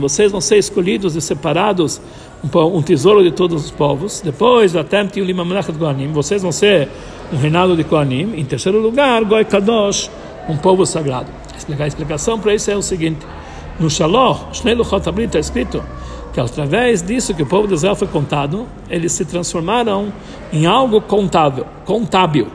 vocês 0.00 0.32
vão 0.32 0.40
ser 0.40 0.58
escolhidos 0.58 1.14
e 1.14 1.20
separados 1.20 2.00
um, 2.42 2.82
tesouro 2.82 3.22
de 3.22 3.30
todos 3.30 3.66
os 3.66 3.70
povos. 3.70 4.20
Depois, 4.20 4.72
vocês 6.12 6.42
vão 6.42 6.50
ser 6.50 6.88
um 7.32 7.36
reinado 7.36 7.76
de 7.76 7.84
Koanim. 7.84 8.34
Em 8.36 8.44
terceiro 8.44 8.80
lugar, 8.80 9.22
Goi 9.22 9.44
Kadosh, 9.44 10.10
um 10.48 10.56
povo 10.56 10.84
sagrado. 10.84 11.28
A 11.78 11.86
explicação 11.86 12.40
para 12.40 12.52
isso 12.52 12.68
é 12.68 12.76
o 12.76 12.82
seguinte: 12.82 13.24
no 13.78 13.88
Shaloh, 13.88 14.48
Shnei 14.52 14.74
Luchot 14.74 15.08
está 15.08 15.38
escrito 15.38 15.80
que 16.32 16.40
através 16.40 17.00
disso 17.00 17.32
que 17.32 17.44
o 17.44 17.46
povo 17.46 17.68
de 17.68 17.74
Israel 17.74 17.94
foi 17.94 18.08
contado, 18.08 18.66
eles 18.90 19.12
se 19.12 19.24
transformaram 19.24 20.12
em 20.52 20.66
algo 20.66 21.00
contável, 21.00 21.64
contábil. 21.84 22.48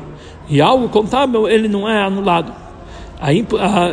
E 0.49 0.59
algo 0.59 0.89
contábil 0.89 1.47
ele 1.47 1.69
não 1.69 1.87
é 1.87 2.03
anulado. 2.03 2.68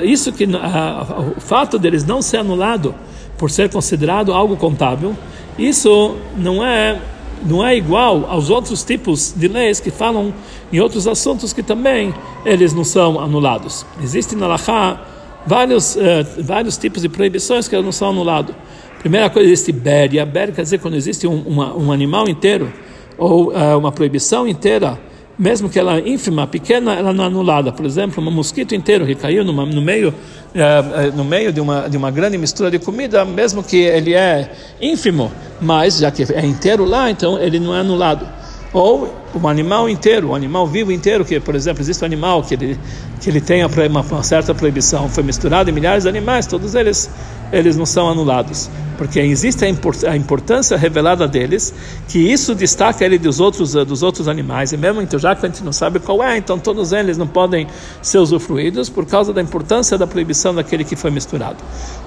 Isso 0.02 0.32
que 0.32 0.44
o 0.44 1.40
fato 1.40 1.78
deles 1.78 2.04
não 2.04 2.22
ser 2.22 2.38
anulado 2.38 2.94
por 3.36 3.50
ser 3.50 3.68
considerado 3.68 4.32
algo 4.32 4.56
contável 4.56 5.14
isso 5.58 6.16
não 6.36 6.64
é 6.64 7.00
não 7.44 7.64
é 7.64 7.76
igual 7.76 8.24
aos 8.28 8.48
outros 8.48 8.82
tipos 8.82 9.32
de 9.36 9.46
leis 9.46 9.78
que 9.78 9.90
falam 9.90 10.32
em 10.72 10.80
outros 10.80 11.06
assuntos 11.06 11.52
que 11.52 11.62
também 11.62 12.14
eles 12.46 12.72
não 12.72 12.82
são 12.82 13.20
anulados. 13.20 13.84
Existem 14.02 14.38
na 14.38 14.46
Lachá 14.46 14.98
vários, 15.46 15.96
uh, 15.96 16.00
vários 16.38 16.78
tipos 16.78 17.02
de 17.02 17.10
proibições 17.10 17.68
que 17.68 17.78
não 17.80 17.92
são 17.92 18.08
anulados. 18.08 18.54
Primeira 19.00 19.28
coisa, 19.28 19.50
existe 19.50 19.70
béria. 19.70 20.24
Béria 20.24 20.54
quer 20.54 20.62
dizer 20.62 20.78
quando 20.78 20.94
existe 20.94 21.26
um, 21.26 21.42
uma, 21.42 21.76
um 21.76 21.92
animal 21.92 22.26
inteiro 22.26 22.72
ou 23.18 23.52
uh, 23.52 23.78
uma 23.78 23.92
proibição 23.92 24.48
inteira 24.48 24.98
mesmo 25.38 25.68
que 25.68 25.78
ela 25.78 26.00
ínfima, 26.00 26.46
pequena, 26.46 26.94
ela 26.94 27.12
não 27.12 27.24
é 27.24 27.26
anulada. 27.26 27.72
Por 27.72 27.84
exemplo, 27.84 28.22
um 28.26 28.30
mosquito 28.30 28.74
inteiro 28.74 29.04
que 29.04 29.14
caiu 29.14 29.44
numa, 29.44 29.66
no 29.66 29.82
meio, 29.82 30.14
é, 30.54 31.10
no 31.10 31.24
meio 31.24 31.52
de, 31.52 31.60
uma, 31.60 31.88
de 31.88 31.96
uma 31.96 32.10
grande 32.10 32.38
mistura 32.38 32.70
de 32.70 32.78
comida, 32.78 33.24
mesmo 33.24 33.62
que 33.62 33.76
ele 33.76 34.14
é 34.14 34.50
ínfimo, 34.80 35.30
mas 35.60 35.98
já 35.98 36.10
que 36.10 36.22
é 36.32 36.44
inteiro 36.44 36.84
lá, 36.84 37.10
então 37.10 37.38
ele 37.38 37.60
não 37.60 37.74
é 37.74 37.80
anulado. 37.80 38.26
Ou 38.72 39.14
um 39.34 39.48
animal 39.48 39.88
inteiro, 39.88 40.30
um 40.30 40.34
animal 40.34 40.66
vivo 40.66 40.90
inteiro, 40.92 41.24
que, 41.24 41.38
por 41.40 41.54
exemplo, 41.54 41.82
existe 41.82 42.02
um 42.02 42.06
animal 42.06 42.42
que 42.42 42.54
ele, 42.54 42.78
que 43.20 43.30
ele 43.30 43.40
tem 43.40 43.64
uma, 43.64 44.00
uma 44.00 44.22
certa 44.22 44.54
proibição, 44.54 45.08
foi 45.08 45.22
misturado 45.22 45.70
em 45.70 45.72
milhares 45.72 46.02
de 46.04 46.08
animais, 46.08 46.46
todos 46.46 46.74
eles, 46.74 47.10
eles 47.52 47.76
não 47.76 47.86
são 47.86 48.08
anulados 48.08 48.70
porque 48.96 49.20
existe 49.20 49.64
a 49.64 50.16
importância 50.16 50.76
revelada 50.76 51.28
deles, 51.28 51.72
que 52.08 52.18
isso 52.18 52.54
destaca 52.54 53.04
ele 53.04 53.18
dos 53.18 53.40
outros 53.40 53.74
eh, 53.74 53.84
dos 53.84 54.02
outros 54.02 54.26
animais, 54.26 54.72
e 54.72 54.76
mesmo 54.76 55.00
então 55.00 55.18
já 55.18 55.34
que 55.34 55.44
a 55.44 55.48
gente 55.48 55.62
não 55.62 55.72
sabe 55.72 56.00
qual 56.00 56.22
é, 56.22 56.36
então 56.36 56.58
todos 56.58 56.92
eles 56.92 57.16
não 57.16 57.26
podem 57.26 57.66
ser 58.02 58.18
usufruídos 58.18 58.88
por 58.88 59.06
causa 59.06 59.32
da 59.32 59.42
importância 59.42 59.96
da 59.96 60.06
proibição 60.06 60.54
daquele 60.54 60.84
que 60.84 60.96
foi 60.96 61.10
misturado. 61.10 61.56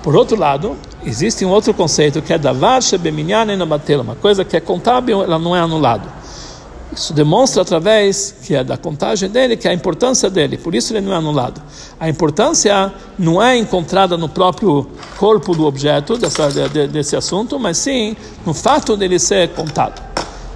Por 0.03 0.15
outro 0.15 0.37
lado, 0.37 0.75
existe 1.05 1.45
um 1.45 1.49
outro 1.49 1.73
conceito 1.73 2.21
que 2.21 2.33
é 2.33 2.37
davar 2.37 2.81
shebeminyan 2.81 3.45
uma 4.01 4.15
coisa 4.15 4.43
que 4.43 4.57
é 4.57 4.59
contábil, 4.59 5.23
ela 5.23 5.39
não 5.39 5.55
é 5.55 5.59
anulado. 5.59 6.18
Isso 6.91 7.13
demonstra 7.13 7.61
através 7.61 8.35
que 8.43 8.55
é 8.55 8.63
da 8.63 8.75
contagem 8.75 9.29
dele, 9.29 9.55
que 9.55 9.67
é 9.67 9.71
a 9.71 9.73
importância 9.73 10.29
dele, 10.29 10.57
por 10.57 10.73
isso 10.73 10.91
ele 10.91 11.05
não 11.05 11.13
é 11.13 11.17
anulado. 11.17 11.61
A 11.99 12.09
importância 12.09 12.91
não 13.17 13.41
é 13.41 13.55
encontrada 13.57 14.17
no 14.17 14.27
próprio 14.27 14.87
corpo 15.17 15.55
do 15.55 15.65
objeto 15.65 16.17
dessa, 16.17 16.49
de, 16.49 16.87
desse 16.87 17.15
assunto, 17.15 17.59
mas 17.59 17.77
sim 17.77 18.15
no 18.45 18.53
fato 18.53 18.97
dele 18.97 19.19
ser 19.19 19.49
contado. 19.49 20.01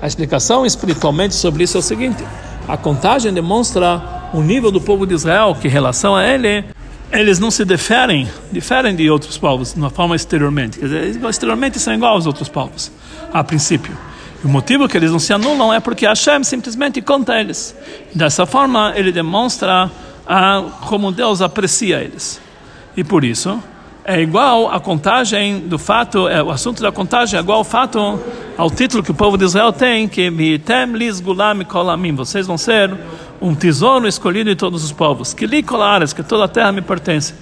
A 0.01 0.07
explicação 0.07 0.65
espiritualmente 0.65 1.35
sobre 1.35 1.63
isso 1.63 1.77
é 1.77 1.79
o 1.79 1.83
seguinte: 1.83 2.23
a 2.67 2.75
contagem 2.77 3.31
demonstra 3.31 4.01
o 4.33 4.41
nível 4.41 4.71
do 4.71 4.81
povo 4.81 5.05
de 5.05 5.13
Israel, 5.13 5.55
que 5.59 5.67
em 5.67 5.71
relação 5.71 6.15
a 6.15 6.25
ele, 6.27 6.65
eles 7.11 7.37
não 7.37 7.51
se 7.51 7.63
diferem, 7.63 8.27
diferem 8.51 8.95
de 8.95 9.07
outros 9.07 9.37
povos, 9.37 9.73
de 9.73 9.79
uma 9.79 9.91
forma 9.91 10.15
exteriormente. 10.15 10.79
Quer 10.79 10.85
dizer, 10.85 11.29
exteriormente 11.29 11.79
são 11.79 11.93
iguais 11.93 12.15
aos 12.15 12.25
outros 12.25 12.49
povos, 12.49 12.91
a 13.31 13.43
princípio. 13.43 13.95
O 14.43 14.47
motivo 14.49 14.89
que 14.89 14.97
eles 14.97 15.09
não 15.09 15.19
se 15.19 15.31
anulam 15.31 15.73
é 15.73 15.79
porque 15.79 16.05
Hashem 16.05 16.43
simplesmente 16.43 17.01
conta 17.01 17.39
eles. 17.39 17.73
Dessa 18.13 18.45
forma, 18.45 18.91
ele 18.95 19.11
demonstra 19.11 19.89
a, 20.27 20.63
como 20.81 21.13
Deus 21.13 21.41
aprecia 21.41 22.01
eles. 22.01 22.41
E 22.95 23.05
por 23.05 23.23
isso, 23.23 23.57
é 24.03 24.21
igual 24.21 24.69
a 24.69 24.81
contagem 24.81 25.59
do 25.61 25.79
fato, 25.79 26.27
é, 26.27 26.43
o 26.43 26.51
assunto 26.51 26.81
da 26.81 26.91
contagem 26.91 27.37
é 27.37 27.41
igual 27.41 27.59
ao 27.59 27.63
fato, 27.63 28.19
ao 28.57 28.69
título 28.69 29.01
que 29.01 29.11
o 29.11 29.13
povo 29.13 29.37
de 29.37 29.45
Israel 29.45 29.71
tem, 29.71 30.09
que 30.09 30.29
vocês 32.13 32.45
vão 32.45 32.57
ser 32.57 32.93
um 33.41 33.55
tesouro 33.55 34.07
escolhido 34.07 34.49
em 34.49 34.55
todos 34.57 34.83
os 34.83 34.91
povos, 34.91 35.33
que 35.33 35.45
li 35.45 35.63
colares, 35.63 36.11
que 36.11 36.21
toda 36.21 36.43
a 36.43 36.47
terra 36.49 36.73
me 36.73 36.81
pertence. 36.81 37.33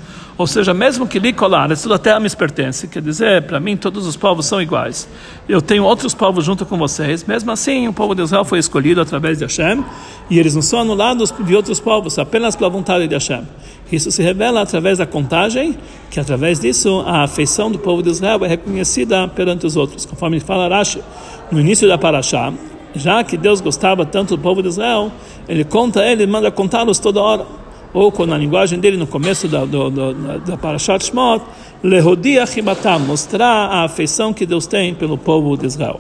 Ou 0.42 0.48
seja, 0.48 0.74
mesmo 0.74 1.06
que 1.06 1.20
li 1.20 1.34
colares, 1.34 1.84
toda 1.84 1.94
a 1.94 2.00
terra 2.00 2.20
me 2.20 2.28
pertence, 2.28 2.88
quer 2.88 3.00
dizer, 3.00 3.44
para 3.44 3.60
mim 3.60 3.78
todos 3.78 4.08
os 4.08 4.18
povos 4.18 4.48
são 4.48 4.60
iguais. 4.60 5.08
Eu 5.48 5.62
tenho 5.62 5.84
outros 5.84 6.16
povos 6.16 6.44
junto 6.44 6.66
com 6.66 6.80
vocês, 6.80 7.24
mesmo 7.24 7.52
assim 7.52 7.88
o 7.88 7.94
povo 7.94 8.16
de 8.16 8.24
Israel 8.24 8.44
foi 8.44 8.58
escolhido 8.58 9.00
através 9.00 9.38
de 9.38 9.44
Hashem, 9.44 9.86
e 10.32 10.40
eles 10.40 10.56
não 10.56 10.64
são 10.64 10.80
anulados 10.80 11.32
de 11.32 11.56
outros 11.56 11.80
povos, 11.80 12.18
apenas 12.18 12.56
pela 12.56 12.72
vontade 12.72 13.08
de 13.08 13.14
Hashem. 13.14 13.44
Isso 13.92 14.10
se 14.10 14.24
revela 14.24 14.62
através 14.62 14.98
da 14.98 15.06
contagem, 15.06 15.78
que 16.10 16.20
através 16.20 16.60
disso 16.60 17.04
a 17.06 17.22
afeição 17.22 17.72
do 17.72 17.78
povo 17.78 18.02
de 18.02 18.10
Israel 18.10 18.44
é 18.44 18.48
reconhecida 18.48 19.28
perante 19.28 19.68
os 19.68 19.78
outros. 19.78 20.08
Conforme 20.08 20.40
fala 20.40 20.68
Rashi, 20.68 21.04
no 21.52 21.60
início 21.60 21.88
da 21.88 22.00
Parashá, 22.00 22.52
já 22.96 23.24
que 23.24 23.38
Deus 23.38 23.62
gostava 23.62 24.08
tanto 24.08 24.36
do 24.36 24.42
povo 24.42 24.64
de 24.64 24.70
Israel, 24.70 25.12
ele 25.48 25.64
conta 25.64 26.04
ele, 26.04 26.26
manda 26.26 26.50
contá-los 26.50 26.98
toda 26.98 27.22
hora 27.22 27.61
ou 27.94 28.12
com 28.12 28.24
a 28.24 28.38
linguagem 28.38 28.80
dele 28.80 28.98
no 28.98 29.08
começo 29.08 29.48
da, 29.48 29.66
do, 29.66 29.90
do, 29.90 30.40
da 30.40 30.58
Parashat 30.58 31.06
Shmot, 31.06 31.44
Lehodia 31.84 32.46
Chibatam, 32.46 33.00
mostrar 33.00 33.68
a 33.68 33.84
afeição 33.84 34.34
que 34.34 34.46
Deus 34.46 34.66
tem 34.66 34.94
pelo 34.94 35.18
povo 35.18 35.58
de 35.58 35.66
Israel. 35.66 36.00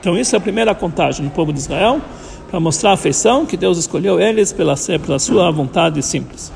Então, 0.00 0.18
isso 0.18 0.34
é 0.34 0.38
a 0.38 0.40
primeira 0.40 0.74
contagem 0.74 1.24
do 1.24 1.30
povo 1.30 1.52
de 1.52 1.60
Israel, 1.60 2.00
para 2.50 2.60
mostrar 2.60 2.90
a 2.90 2.94
afeição 2.94 3.46
que 3.46 3.56
Deus 3.56 3.78
escolheu 3.78 4.20
eles 4.20 4.52
pela, 4.52 4.74
pela 4.76 5.18
sua 5.18 5.50
vontade 5.50 6.02
simples. 6.02 6.52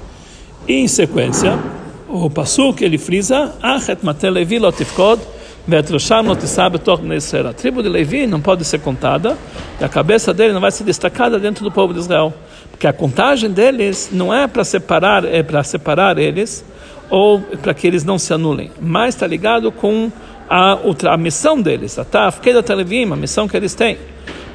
E, 0.69 0.75
em 0.75 0.89
sequência, 0.89 1.59
o 2.09 2.29
que 2.75 2.85
ele 2.85 2.99
frisa, 2.99 3.55
Achet 3.63 4.05
Mate 4.05 4.29
Levi 4.29 4.59
Lotifkod, 4.59 5.23
a 5.69 7.53
tribo 7.53 7.83
de 7.83 7.89
Levi 7.89 8.25
não 8.25 8.41
pode 8.41 8.65
ser 8.65 8.79
contada 8.79 9.37
e 9.81 9.85
a 9.85 9.89
cabeça 9.89 10.33
dele 10.33 10.53
não 10.53 10.61
vai 10.61 10.71
ser 10.71 10.85
destacada 10.85 11.41
dentro 11.41 11.65
do 11.65 11.73
povo 11.73 11.93
de 11.93 11.99
Israel 11.99 12.33
porque 12.77 12.87
a 12.87 12.93
contagem 12.93 13.51
deles 13.51 14.11
não 14.13 14.33
é 14.33 14.47
para 14.47 14.63
separar, 14.63 15.25
é 15.25 15.43
para 15.43 15.65
separar 15.65 16.19
eles 16.19 16.63
ou 17.09 17.41
para 17.41 17.73
que 17.73 17.87
eles 17.87 18.05
não 18.05 18.19
se 18.19 18.35
anulem, 18.35 18.71
mas 18.79 19.15
está 19.15 19.27
ligado 19.27 19.73
com 19.73 20.13
a, 20.47 20.75
outra, 20.85 21.15
a 21.15 21.17
missão 21.17 21.61
deles, 21.61 21.99
a 21.99 22.05
Tafkeda 22.05 22.63
Televim, 22.63 23.11
a 23.11 23.17
missão 23.17 23.49
que 23.49 23.57
eles 23.57 23.75
têm. 23.75 23.97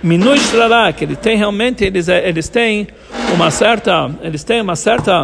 Minui 0.03 0.37
que 0.95 1.03
ele 1.03 1.15
tem 1.15 1.35
realmente, 1.35 1.83
eles, 1.83 2.07
eles 2.07 2.47
têm 2.47 2.87
uma 3.33 3.49
certa, 3.49 4.11
eles 4.21 4.43
têm 4.43 4.61
uma 4.61 4.75
certa, 4.75 5.23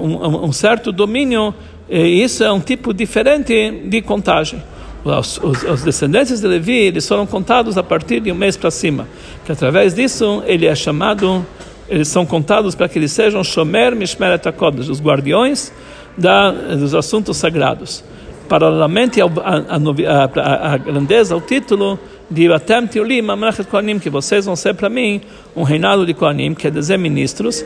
um, 0.00 0.06
um, 0.06 0.44
um 0.44 0.52
certo 0.52 0.92
domínio, 0.92 1.52
e 1.88 2.22
isso 2.22 2.44
é 2.44 2.52
um 2.52 2.60
tipo 2.60 2.94
diferente 2.94 3.82
de 3.84 4.00
contagem 4.00 4.62
os, 5.04 5.38
os, 5.38 5.62
os, 5.62 5.82
descendentes 5.82 6.40
de 6.40 6.46
Levi 6.46 6.76
eles 6.76 7.06
foram 7.06 7.26
contados 7.26 7.78
a 7.78 7.82
partir 7.82 8.20
de 8.20 8.32
um 8.32 8.34
mês 8.34 8.56
para 8.56 8.70
cima, 8.70 9.06
que 9.44 9.52
através 9.52 9.94
disso 9.94 10.42
ele 10.46 10.66
é 10.66 10.74
chamado 10.74 11.44
eles 11.88 12.08
são 12.08 12.26
contados 12.26 12.74
para 12.74 12.88
que 12.88 12.98
eles 12.98 13.12
sejam 13.12 13.42
Shomer 13.42 13.96
Mishmeret 13.96 14.46
HaKodesh, 14.46 14.88
os 14.88 15.00
guardiões 15.00 15.72
da, 16.16 16.50
dos 16.50 16.94
assuntos 16.94 17.36
sagrados. 17.36 18.04
Paralelamente 18.48 19.20
à 19.20 20.76
grandeza, 20.78 21.34
ao 21.34 21.40
título 21.40 21.98
de 22.30 22.52
Atem 22.52 22.86
Tiulim 22.86 23.22
Mamlechet 23.22 23.68
Kohanim, 23.68 23.98
que 23.98 24.10
vocês 24.10 24.44
vão 24.46 24.54
ser 24.54 24.74
para 24.74 24.88
mim 24.88 25.20
um 25.56 25.62
reinado 25.62 26.04
de 26.04 26.14
Kohanim, 26.14 26.54
quer 26.54 26.70
dizer 26.70 26.98
ministros, 26.98 27.64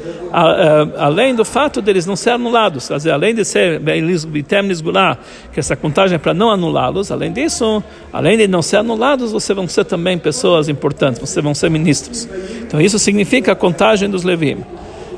além 0.97 1.35
do 1.35 1.45
fato 1.45 1.83
deles 1.83 2.07
não 2.07 2.17
serem 2.17 2.37
anulados, 2.37 2.89
quer 2.89 2.97
dizer, 2.97 3.11
além 3.11 3.35
de 3.35 3.45
ser 3.45 3.81
Bitem 3.81 4.63
Nisgulá, 4.63 5.19
que 5.53 5.61
essa 5.61 5.77
contagem 5.77 6.17
é 6.17 6.19
para 6.19 6.33
não 6.35 6.51
anulá-los, 6.51 7.11
além 7.11 7.33
disso, 7.33 7.83
além 8.13 8.37
de 8.37 8.49
não 8.49 8.63
ser 8.63 8.77
anulados, 8.79 9.33
vocês 9.33 9.55
vão 9.57 9.69
ser 9.69 9.85
também 9.85 10.17
pessoas 10.19 10.69
importantes, 10.69 11.21
vocês 11.21 11.43
vão 11.43 11.55
ser 11.55 11.71
ministros. 11.71 12.29
Então 12.63 12.81
isso 12.81 12.99
significa 12.99 13.53
a 13.53 13.57
contagem 13.57 14.09
dos 14.09 14.23
Levim. 14.23 14.59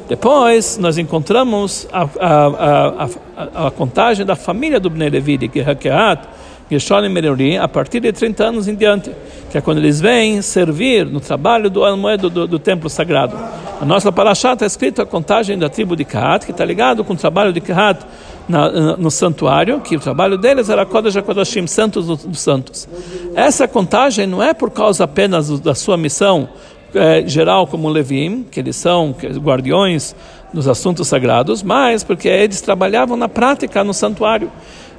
Depois 0.08 0.76
nós 0.76 0.98
encontramos 0.98 1.88
a, 1.90 2.02
a, 2.20 3.08
a, 3.36 3.66
a, 3.66 3.70
contagem 3.70 4.26
da 4.26 4.36
família 4.36 4.78
do 4.78 4.90
Bnei 4.90 5.08
Levi, 5.08 5.38
de 5.38 5.50
Gehakeat, 5.52 6.28
Gershon 6.70 7.04
e 7.04 7.08
Meruri, 7.08 7.56
a 7.56 7.68
partir 7.68 8.00
de 8.00 8.12
30 8.12 8.44
anos 8.44 8.68
em 8.68 8.74
diante, 8.74 9.10
que 9.50 9.56
é 9.56 9.60
quando 9.60 9.78
eles 9.78 10.00
vêm 10.00 10.42
servir 10.42 11.06
no 11.06 11.20
trabalho 11.20 11.70
do 11.70 11.84
almoedo 11.84 12.28
do, 12.28 12.46
do, 12.46 12.58
templo 12.58 12.90
sagrado. 12.90 13.36
A 13.80 13.84
nossa 13.84 14.10
paraxá 14.10 14.52
está 14.52 14.66
escrito 14.66 15.00
a 15.02 15.06
contagem 15.06 15.58
da 15.58 15.68
tribo 15.68 15.96
de 15.96 16.04
Kehat, 16.04 16.44
que 16.44 16.52
está 16.52 16.64
ligado 16.64 17.04
com 17.04 17.12
o 17.12 17.16
trabalho 17.16 17.52
de 17.52 17.60
Kehat 17.60 18.04
na, 18.48 18.96
no 18.96 19.10
santuário, 19.10 19.80
que 19.80 19.96
o 19.96 20.00
trabalho 20.00 20.36
deles 20.36 20.68
era 20.68 20.84
Kodesh 20.84 21.16
HaKodashim, 21.16 21.66
santos 21.66 22.06
dos 22.06 22.40
santos. 22.40 22.88
Essa 23.34 23.66
contagem 23.68 24.26
não 24.26 24.42
é 24.42 24.52
por 24.54 24.70
causa 24.70 25.04
apenas 25.04 25.60
da 25.60 25.74
sua 25.74 25.96
missão 25.96 26.48
é, 26.94 27.26
geral 27.26 27.66
como 27.66 27.88
Levim, 27.88 28.44
que 28.50 28.60
eles 28.60 28.76
são 28.76 29.14
guardiões 29.38 30.14
dos 30.52 30.68
assuntos 30.68 31.08
sagrados, 31.08 31.62
mas 31.62 32.04
porque 32.04 32.28
eles 32.28 32.60
trabalhavam 32.60 33.16
na 33.16 33.28
prática 33.28 33.82
no 33.82 33.92
santuário. 33.92 34.50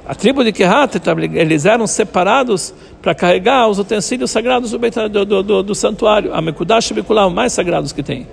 A 0.06 0.14
tribo 0.14 0.44
de 0.44 0.52
Kehat, 0.52 1.00
eles 1.34 1.64
eram 1.66 1.86
separados 1.86 2.72
para 3.02 3.12
carregar 3.12 3.68
os 3.68 3.78
utensílios 3.78 4.30
sagrados 4.30 4.70
do, 4.70 4.78
do, 5.24 5.42
do, 5.42 5.62
do 5.64 5.74
santuário, 5.74 6.32
a 6.32 6.40
Mekudash 6.40 6.92
Bikulah, 6.92 7.28
mais 7.28 7.52
sagrados 7.52 7.92
que 7.92 8.04
tem. 8.04 8.26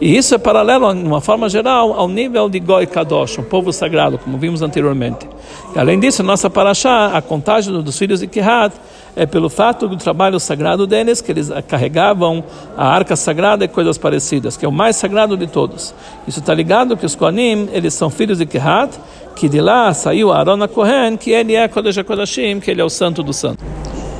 E 0.00 0.16
isso 0.16 0.34
é 0.34 0.38
paralelo, 0.38 0.92
de 0.92 1.04
uma 1.04 1.20
forma 1.20 1.48
geral, 1.48 1.92
ao 1.92 2.08
nível 2.08 2.48
de 2.48 2.58
Goi 2.58 2.86
Kadosh, 2.86 3.38
um 3.38 3.44
povo 3.44 3.72
sagrado, 3.72 4.18
como 4.18 4.36
vimos 4.36 4.60
anteriormente. 4.60 5.28
E, 5.74 5.78
além 5.78 5.98
disso, 6.00 6.22
nossa 6.22 6.50
paraxá, 6.50 7.16
a 7.16 7.22
contagem 7.22 7.80
dos 7.80 7.96
filhos 7.96 8.20
de 8.20 8.26
Kehat, 8.26 8.74
é 9.16 9.24
pelo 9.26 9.48
fato 9.48 9.86
do 9.86 9.96
trabalho 9.96 10.40
sagrado 10.40 10.86
deles, 10.86 11.20
que 11.20 11.30
eles 11.30 11.50
carregavam 11.68 12.42
a 12.76 12.88
arca 12.88 13.14
sagrada 13.14 13.64
e 13.64 13.68
coisas 13.68 13.96
parecidas, 13.96 14.56
que 14.56 14.66
é 14.66 14.68
o 14.68 14.72
mais 14.72 14.96
sagrado 14.96 15.36
de 15.36 15.46
todos. 15.46 15.94
Isso 16.26 16.40
está 16.40 16.52
ligado 16.52 16.96
que 16.96 17.06
os 17.06 17.14
Kohanim, 17.14 17.68
eles 17.72 17.94
são 17.94 18.10
filhos 18.10 18.38
de 18.38 18.46
Kehat, 18.46 18.98
que 19.36 19.48
de 19.48 19.60
lá 19.60 19.94
saiu 19.94 20.32
Aaron 20.32 20.66
Kohen, 20.66 21.16
que 21.16 21.30
ele 21.30 21.54
é 21.54 21.68
Kodesh 21.68 21.98
HaKodashim, 21.98 22.58
que 22.58 22.70
ele 22.70 22.80
é 22.80 22.84
o 22.84 22.90
santo 22.90 23.22
do 23.22 23.32
santo. 23.32 23.62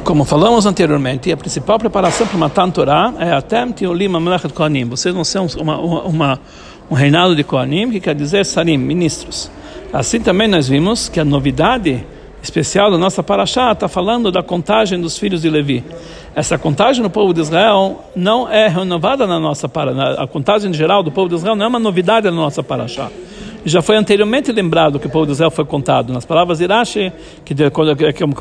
Como 0.05 0.23
falamos 0.27 0.67
anteriormente, 0.67 1.33
a 1.33 1.37
principal 1.37 1.79
preparação 1.79 2.27
para 2.27 2.37
matar 2.37 2.71
Torá 2.71 3.15
é 3.19 3.33
Atem 3.33 3.73
Tiulim 3.73 4.15
Amlechet 4.15 4.53
Kohanim. 4.53 4.85
Vocês 4.85 5.15
vão 5.15 5.25
ser 5.25 5.39
uma, 5.57 5.79
uma, 5.79 6.39
um 6.91 6.95
reinado 6.95 7.35
de 7.35 7.43
Kohanim, 7.43 7.91
que 7.91 7.99
quer 8.01 8.15
dizer 8.15 8.45
Sarim, 8.45 8.77
ministros. 8.77 9.51
Assim 9.91 10.21
também 10.21 10.47
nós 10.47 10.69
vimos 10.69 11.09
que 11.09 11.19
a 11.19 11.25
novidade 11.25 12.05
especial 12.43 12.91
da 12.91 12.99
nossa 12.99 13.23
paraxá 13.23 13.73
está 13.73 13.89
falando 13.89 14.31
da 14.31 14.43
contagem 14.43 15.01
dos 15.01 15.17
filhos 15.17 15.41
de 15.41 15.49
Levi. 15.49 15.83
Essa 16.35 16.59
contagem 16.59 17.03
no 17.03 17.09
povo 17.09 17.33
de 17.33 17.41
Israel 17.41 18.05
não 18.15 18.47
é 18.47 18.69
renovada 18.69 19.27
na 19.27 19.41
nossa 19.41 19.71
paraxá. 19.71 20.23
A 20.23 20.27
contagem 20.27 20.71
geral 20.75 21.03
do 21.03 21.11
povo 21.11 21.31
de 21.31 21.37
Israel 21.37 21.57
não 21.57 21.65
é 21.65 21.69
uma 21.69 21.79
novidade 21.79 22.27
na 22.27 22.37
nossa 22.37 22.63
paraxá 22.63 23.11
já 23.65 23.81
foi 23.81 23.97
anteriormente 23.97 24.53
lembrado 24.53 24.99
que 24.99 25.07
o 25.07 25.11
povo 25.11 25.27
de 25.27 25.33
Israel 25.33 25.51
foi 25.51 25.65
contado. 25.65 26.13
Nas 26.13 26.25
palavras 26.25 26.59
de 26.59 26.65
Irache, 26.65 27.13
que, 27.45 27.55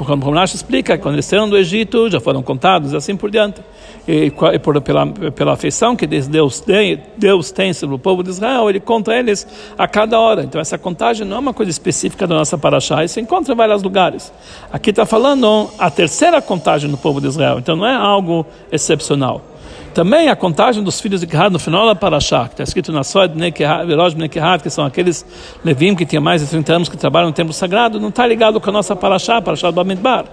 como 0.05 0.31
Rashi 0.31 0.55
explica, 0.55 0.97
quando 0.97 1.15
eles 1.15 1.25
saíram 1.25 1.49
do 1.49 1.57
Egito, 1.57 2.09
já 2.09 2.19
foram 2.19 2.43
contados 2.43 2.93
assim 2.93 3.15
por 3.15 3.31
diante. 3.31 3.61
E, 4.05 4.33
e 4.53 4.59
por, 4.59 4.81
pela, 4.81 5.07
pela 5.07 5.53
afeição 5.53 5.95
que 5.95 6.05
Deus 6.05 6.59
tem, 6.59 6.99
Deus 7.15 7.51
tem 7.51 7.71
sobre 7.73 7.95
o 7.95 7.99
povo 7.99 8.21
de 8.21 8.31
Israel, 8.31 8.69
ele 8.69 8.81
conta 8.81 9.13
eles 9.13 9.47
a 9.77 9.87
cada 9.87 10.19
hora. 10.19 10.43
Então 10.43 10.59
essa 10.59 10.77
contagem 10.77 11.25
não 11.25 11.37
é 11.37 11.39
uma 11.39 11.53
coisa 11.53 11.69
específica 11.71 12.27
da 12.27 12.35
nossa 12.35 12.57
paraxá, 12.57 13.03
isso 13.03 13.13
se 13.13 13.21
encontra 13.21 13.53
em 13.53 13.55
vários 13.55 13.81
lugares. 13.81 14.33
Aqui 14.71 14.89
está 14.89 15.05
falando 15.05 15.69
a 15.79 15.89
terceira 15.89 16.41
contagem 16.41 16.89
do 16.91 16.97
povo 16.97 17.21
de 17.21 17.27
Israel, 17.27 17.59
então 17.59 17.77
não 17.77 17.85
é 17.85 17.95
algo 17.95 18.45
excepcional. 18.71 19.52
Também 19.93 20.27
a 20.27 20.35
contagem 20.35 20.83
dos 20.83 20.99
filhos 20.99 21.21
de 21.21 21.27
Kehat 21.27 21.51
no 21.51 21.59
final 21.59 21.85
da 21.85 21.93
Parashá, 21.93 22.45
que 22.45 22.53
está 22.53 22.63
escrito 22.63 22.91
na 22.91 23.03
Soed 23.03 23.35
Bnei 23.35 23.51
Kehat, 23.51 24.63
que 24.63 24.69
são 24.69 24.83
aqueles 24.83 25.23
Levim 25.63 25.93
que 25.95 26.03
tinham 26.03 26.21
mais 26.21 26.41
de 26.41 26.47
30 26.47 26.73
anos 26.73 26.89
que 26.89 26.97
trabalham 26.97 27.27
no 27.27 27.33
templo 27.33 27.53
sagrado, 27.53 27.99
não 27.99 28.09
está 28.09 28.25
ligado 28.25 28.59
com 28.59 28.69
a 28.71 28.73
nossa 28.73 28.95
Parashá, 28.95 29.39
Parashá 29.39 29.69
do 29.69 29.75
Bamidbar. 29.75 30.25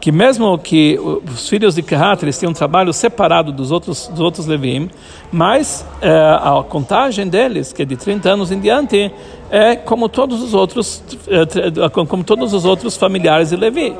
Que 0.00 0.12
mesmo 0.12 0.56
que 0.58 0.96
os 0.98 1.48
filhos 1.48 1.74
de 1.74 1.82
Kehat 1.82 2.24
eles 2.24 2.40
um 2.44 2.52
trabalho 2.52 2.92
separado 2.92 3.50
dos 3.50 3.72
outros, 3.72 4.06
dos 4.06 4.20
outros 4.20 4.46
Levim, 4.46 4.88
mas 5.32 5.84
é, 6.00 6.10
a 6.10 6.64
contagem 6.66 7.28
deles, 7.28 7.72
que 7.72 7.82
é 7.82 7.84
de 7.84 7.96
30 7.96 8.30
anos 8.30 8.52
em 8.52 8.60
diante, 8.60 9.10
é 9.50 9.74
como 9.74 10.08
todos 10.08 10.40
os 10.42 10.54
outros, 10.54 11.02
é, 11.28 11.88
como 11.88 12.22
todos 12.22 12.52
os 12.52 12.64
outros 12.64 12.96
familiares 12.96 13.50
de 13.50 13.56
Levi. 13.56 13.94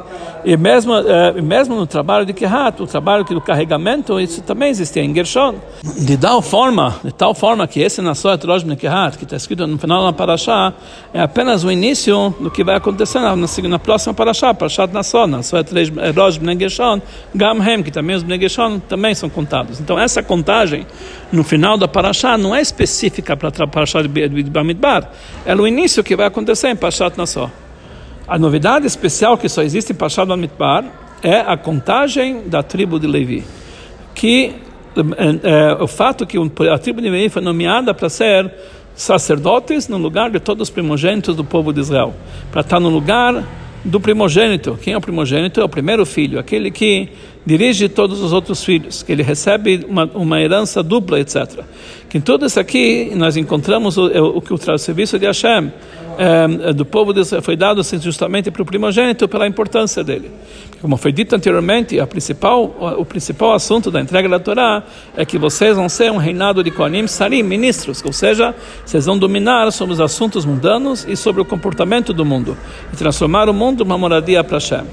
E 0.45 0.57
mesmo, 0.57 0.95
é, 0.95 1.33
mesmo 1.43 1.75
no 1.75 1.87
trabalho 1.87 2.25
de 2.25 2.33
Kehat, 2.33 2.81
o 2.81 2.87
trabalho 2.87 3.25
do 3.25 3.41
carregamento, 3.41 4.19
isso 4.19 4.41
também 4.43 4.71
existia 4.71 5.03
em 5.03 5.15
Gershon. 5.15 5.57
De 5.99 6.17
tal 6.17 6.41
forma, 6.41 6.97
de 7.05 7.13
tal 7.13 7.35
forma 7.35 7.67
que 7.67 7.81
esse 7.81 8.01
Nasoet 8.01 8.47
Rosh 8.47 8.63
Ben 8.63 8.77
Kehat, 8.77 9.19
que 9.19 9.25
está 9.25 9.37
escrito 9.37 9.67
no 9.67 9.77
final 9.77 10.05
da 10.05 10.13
Parashá, 10.13 10.73
é 11.13 11.21
apenas 11.21 11.65
o 11.65 11.71
início 11.71 12.35
do 12.41 12.51
que 12.51 12.65
vai 12.65 12.77
acontecer 12.77 13.19
na, 13.19 13.35
na 13.37 13.79
próxima 13.79 14.15
Parashá, 14.15 14.55
Parashat 14.55 14.93
Nassot, 14.93 15.27
Nasoet 15.27 15.69
Rosh 16.17 16.39
Ben 16.39 16.59
Gershon, 16.59 17.03
Gamhem, 17.35 17.83
que 17.83 17.91
também 17.91 18.17
os 18.17 18.23
Ben 18.23 18.41
Gershon 18.41 18.79
também 18.79 19.15
são 19.15 19.29
contados. 19.29 19.81
Então 19.81 19.99
essa 19.99 20.23
contagem 20.23 20.87
no 21.33 21.45
final 21.45 21.77
da 21.77 21.87
Parashá 21.87 22.39
não 22.39 22.55
é 22.55 22.61
específica 22.61 23.37
para 23.37 23.49
a 23.65 23.67
Parashá 23.67 24.03
de 24.03 24.09
Bamidbar, 24.45 25.11
é 25.45 25.55
o 25.55 25.67
início 25.67 26.05
que 26.05 26.15
vai 26.15 26.27
acontecer 26.27 26.69
em 26.69 26.77
Pashat 26.77 27.17
Nassó. 27.17 27.51
A 28.27 28.39
novidade 28.39 28.87
especial 28.87 29.37
que 29.37 29.49
só 29.49 29.63
existe 29.63 29.93
em 29.93 29.97
Pashat 29.97 30.27
Bamidbar 30.27 30.85
é 31.23 31.41
a 31.41 31.57
contagem 31.57 32.49
da 32.49 32.63
tribo 32.63 32.99
de 32.99 33.07
Levi, 33.07 33.45
que 34.15 34.55
é, 34.97 35.73
é, 35.73 35.83
o 35.83 35.87
fato 35.87 36.27
que 36.27 36.37
a 36.71 36.79
tribo 36.79 37.01
de 37.01 37.09
Levi 37.09 37.29
foi 37.29 37.43
nomeada 37.43 37.93
para 37.95 38.09
ser 38.09 38.53
sacerdotes 38.95 39.89
no 39.89 39.97
lugar 39.99 40.31
de 40.31 40.41
todos 40.41 40.69
os 40.69 40.71
primogênitos 40.71 41.35
do 41.35 41.45
povo 41.45 41.73
de 41.73 41.81
Israel, 41.81 42.15
para 42.51 42.61
estar 42.61 42.81
no 42.81 42.89
lugar 42.89 43.45
do 43.85 43.99
primogênito. 43.99 44.79
Quem 44.83 44.93
é 44.95 44.97
o 44.97 45.01
primogênito? 45.01 45.61
É 45.61 45.65
o 45.65 45.69
primeiro 45.69 46.05
filho, 46.05 46.39
aquele 46.39 46.71
que 46.71 47.09
dirige 47.45 47.89
todos 47.89 48.21
os 48.21 48.33
outros 48.33 48.63
filhos, 48.63 49.03
que 49.03 49.13
ele 49.13 49.23
recebe 49.23 49.85
uma, 49.89 50.05
uma 50.15 50.41
herança 50.41 50.83
dupla, 50.83 51.21
etc. 51.21 51.65
Que 52.09 52.19
em 52.19 52.21
tudo 52.21 52.47
isso 52.47 52.61
aqui 52.61 53.13
nós 53.15 53.37
encontramos 53.37 53.97
o, 53.97 54.07
o 54.07 54.41
que 54.41 54.53
o 54.53 54.79
serviço 54.79 55.19
de 55.19 55.27
Hashem 55.27 55.73
é, 56.19 56.73
do 56.73 56.85
povo 56.85 57.15
de 57.15 57.21
Israel 57.21 57.43
foi 57.43 57.57
dado 57.57 57.81
assim, 57.81 57.99
justamente 57.99 58.51
para 58.51 58.61
o 58.61 58.65
primogênito 58.65 59.27
pela 59.27 59.47
importância 59.47 60.05
dele. 60.05 60.31
Como 60.81 60.97
foi 60.97 61.13
dito 61.13 61.35
anteriormente, 61.35 61.99
a 61.99 62.07
principal, 62.07 62.65
o 62.99 63.05
principal 63.05 63.53
assunto 63.53 63.91
da 63.91 64.01
entrega 64.01 64.29
da 64.29 64.39
Torá 64.39 64.83
é 65.17 65.25
que 65.25 65.39
vocês 65.39 65.77
vão 65.77 65.89
ser 65.89 66.11
um 66.11 66.17
reinado 66.17 66.63
de 66.65 66.71
Kohanim 66.71 67.07
Sarim, 67.07 67.43
ministros, 67.43 68.03
ou 68.05 68.13
seja, 68.13 68.55
vocês 68.85 69.07
vão 69.07 69.19
dominar 69.19 69.71
sobre 69.73 69.95
os 69.95 70.01
assuntos 70.01 70.45
mundanos 70.45 71.07
e 71.09 71.17
sobre 71.17 71.41
o 71.41 71.45
comportamento 71.45 72.13
do 72.13 72.25
mundo 72.25 72.57
e 72.93 72.97
transformar 72.97 73.49
o 73.49 73.55
mundo 73.55 73.85
numa 73.85 73.97
moradia 73.97 74.43
para 74.43 74.57
Hashem. 74.57 74.85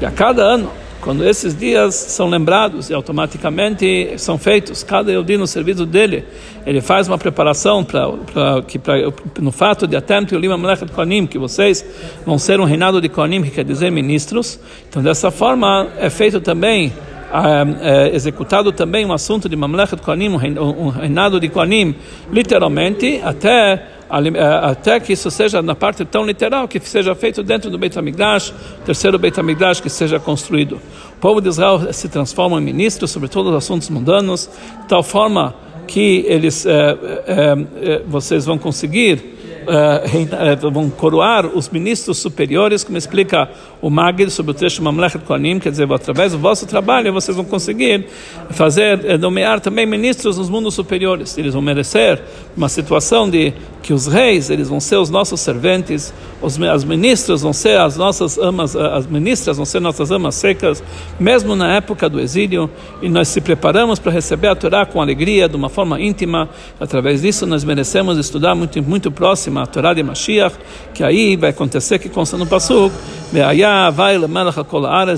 E 0.00 0.06
a 0.06 0.10
cada 0.10 0.42
ano 0.42 0.70
quando 1.08 1.26
esses 1.26 1.56
dias 1.56 1.94
são 1.94 2.28
lembrados 2.28 2.90
e 2.90 2.92
automaticamente 2.92 4.12
são 4.18 4.36
feitos, 4.36 4.82
cada 4.82 5.10
Yodi 5.10 5.38
no 5.38 5.46
serviço 5.46 5.86
dele, 5.86 6.22
ele 6.66 6.82
faz 6.82 7.08
uma 7.08 7.16
preparação 7.16 7.82
para 7.82 8.60
que 8.66 8.78
pra, 8.78 8.92
no 9.40 9.50
fato 9.50 9.86
de 9.86 9.96
atento 9.96 10.34
e 10.34 10.38
lima 10.38 10.58
Melechet 10.58 10.92
Kohanim, 10.92 11.26
que 11.26 11.38
vocês 11.38 11.82
vão 12.26 12.38
ser 12.38 12.60
um 12.60 12.64
reinado 12.64 13.00
de 13.00 13.08
Kohanim, 13.08 13.42
que 13.42 13.52
quer 13.52 13.64
dizer 13.64 13.90
ministros. 13.90 14.60
Então, 14.86 15.02
dessa 15.02 15.30
forma, 15.30 15.88
é 15.98 16.10
feito 16.10 16.42
também 16.42 16.92
é, 17.32 18.10
é, 18.10 18.14
executado 18.14 18.70
também 18.70 19.06
um 19.06 19.12
assunto 19.14 19.48
de 19.48 19.56
Mamlechet 19.56 20.02
Kohanim, 20.02 20.28
um 20.28 20.88
reinado 20.90 21.40
de 21.40 21.48
Kohanim, 21.48 21.94
literalmente, 22.30 23.18
até 23.24 23.82
até 24.08 24.98
que 24.98 25.12
isso 25.12 25.30
seja 25.30 25.60
na 25.60 25.74
parte 25.74 26.04
tão 26.04 26.24
literal 26.24 26.66
que 26.66 26.80
seja 26.80 27.14
feito 27.14 27.42
dentro 27.42 27.70
do 27.70 27.78
Beit 27.78 27.98
HaMikdash, 27.98 28.54
terceiro 28.84 29.18
Beit 29.18 29.38
HaMikdash 29.38 29.80
que 29.80 29.90
seja 29.90 30.18
construído. 30.18 30.80
O 31.16 31.20
povo 31.20 31.40
de 31.40 31.48
Israel 31.48 31.92
se 31.92 32.08
transforma 32.08 32.58
em 32.58 32.64
ministros 32.64 33.10
sobre 33.10 33.28
todos 33.28 33.52
os 33.52 33.58
assuntos 33.58 33.90
mundanos, 33.90 34.48
de 34.82 34.88
tal 34.88 35.02
forma 35.02 35.54
que 35.86 36.24
eles, 36.26 36.64
é, 36.66 36.70
é, 36.70 37.56
é 37.82 38.02
vocês 38.06 38.44
vão 38.44 38.58
conseguir 38.58 39.38
uh, 39.68 40.70
vão 40.70 40.90
coroar 40.90 41.46
os 41.46 41.68
ministros 41.68 42.18
superiores, 42.18 42.82
como 42.82 42.96
explica 42.96 43.48
o 43.80 43.90
Magid 43.90 44.30
sobre 44.30 44.52
o 44.52 44.54
trecho 44.54 44.82
Mamlechet 44.82 45.24
Kohanim, 45.24 45.58
quer 45.58 45.70
dizer, 45.70 45.90
através 45.92 46.32
do 46.32 46.38
vosso 46.38 46.66
trabalho 46.66 47.12
vocês 47.12 47.36
vão 47.36 47.44
conseguir 47.44 48.06
fazer, 48.50 49.18
nomear 49.18 49.60
também 49.60 49.86
ministros 49.86 50.38
nos 50.38 50.48
mundos 50.48 50.74
superiores. 50.74 51.36
Eles 51.36 51.52
vão 51.52 51.62
merecer 51.62 52.20
uma 52.56 52.68
situação 52.68 53.28
de 53.28 53.52
que 53.88 53.94
os 53.94 54.06
reis, 54.06 54.50
eles 54.50 54.68
vão 54.68 54.80
ser 54.80 54.96
os 54.96 55.08
nossos 55.08 55.40
serventes, 55.40 56.12
os 56.42 56.60
as 56.60 56.84
ministras 56.84 57.40
vão 57.40 57.54
ser 57.54 57.80
as 57.80 57.96
nossas 57.96 58.36
amas, 58.36 58.76
as 58.76 59.06
ministras 59.06 59.56
vão 59.56 59.64
ser 59.64 59.80
nossas 59.80 60.10
amas 60.10 60.34
secas, 60.34 60.84
mesmo 61.18 61.56
na 61.56 61.74
época 61.76 62.06
do 62.06 62.20
exílio, 62.20 62.68
e 63.00 63.08
nós 63.08 63.28
se 63.28 63.40
preparamos 63.40 63.98
para 63.98 64.12
receber 64.12 64.48
a 64.48 64.54
Torá 64.54 64.84
com 64.84 65.00
alegria, 65.00 65.48
de 65.48 65.56
uma 65.56 65.70
forma 65.70 65.98
íntima. 65.98 66.50
Através 66.78 67.22
disso, 67.22 67.46
nós 67.46 67.64
merecemos 67.64 68.18
estudar 68.18 68.54
muito, 68.54 68.82
muito 68.82 69.10
próxima 69.10 69.62
a 69.62 69.66
Torá 69.66 69.94
de 69.94 70.02
Mashiach, 70.02 70.54
que 70.92 71.02
aí 71.02 71.34
vai 71.34 71.48
acontecer 71.48 71.98
que 71.98 72.10
consta 72.10 72.36
no 72.36 72.46
Pasuk, 72.46 72.94
vai 73.32 74.18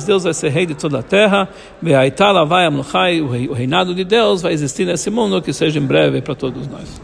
Deus 0.04 0.22
vai 0.22 0.32
ser 0.32 0.50
rei 0.50 0.64
de 0.64 0.76
toda 0.76 1.00
a 1.00 1.02
terra, 1.02 1.48
vai 1.82 3.20
o 3.20 3.52
reinado 3.52 3.96
de 3.96 4.04
Deus 4.04 4.42
vai 4.42 4.52
existir 4.52 4.84
nesse 4.84 5.10
mundo, 5.10 5.42
que 5.42 5.52
seja 5.52 5.80
em 5.80 5.84
breve 5.84 6.22
para 6.22 6.36
todos 6.36 6.68
nós. 6.68 6.98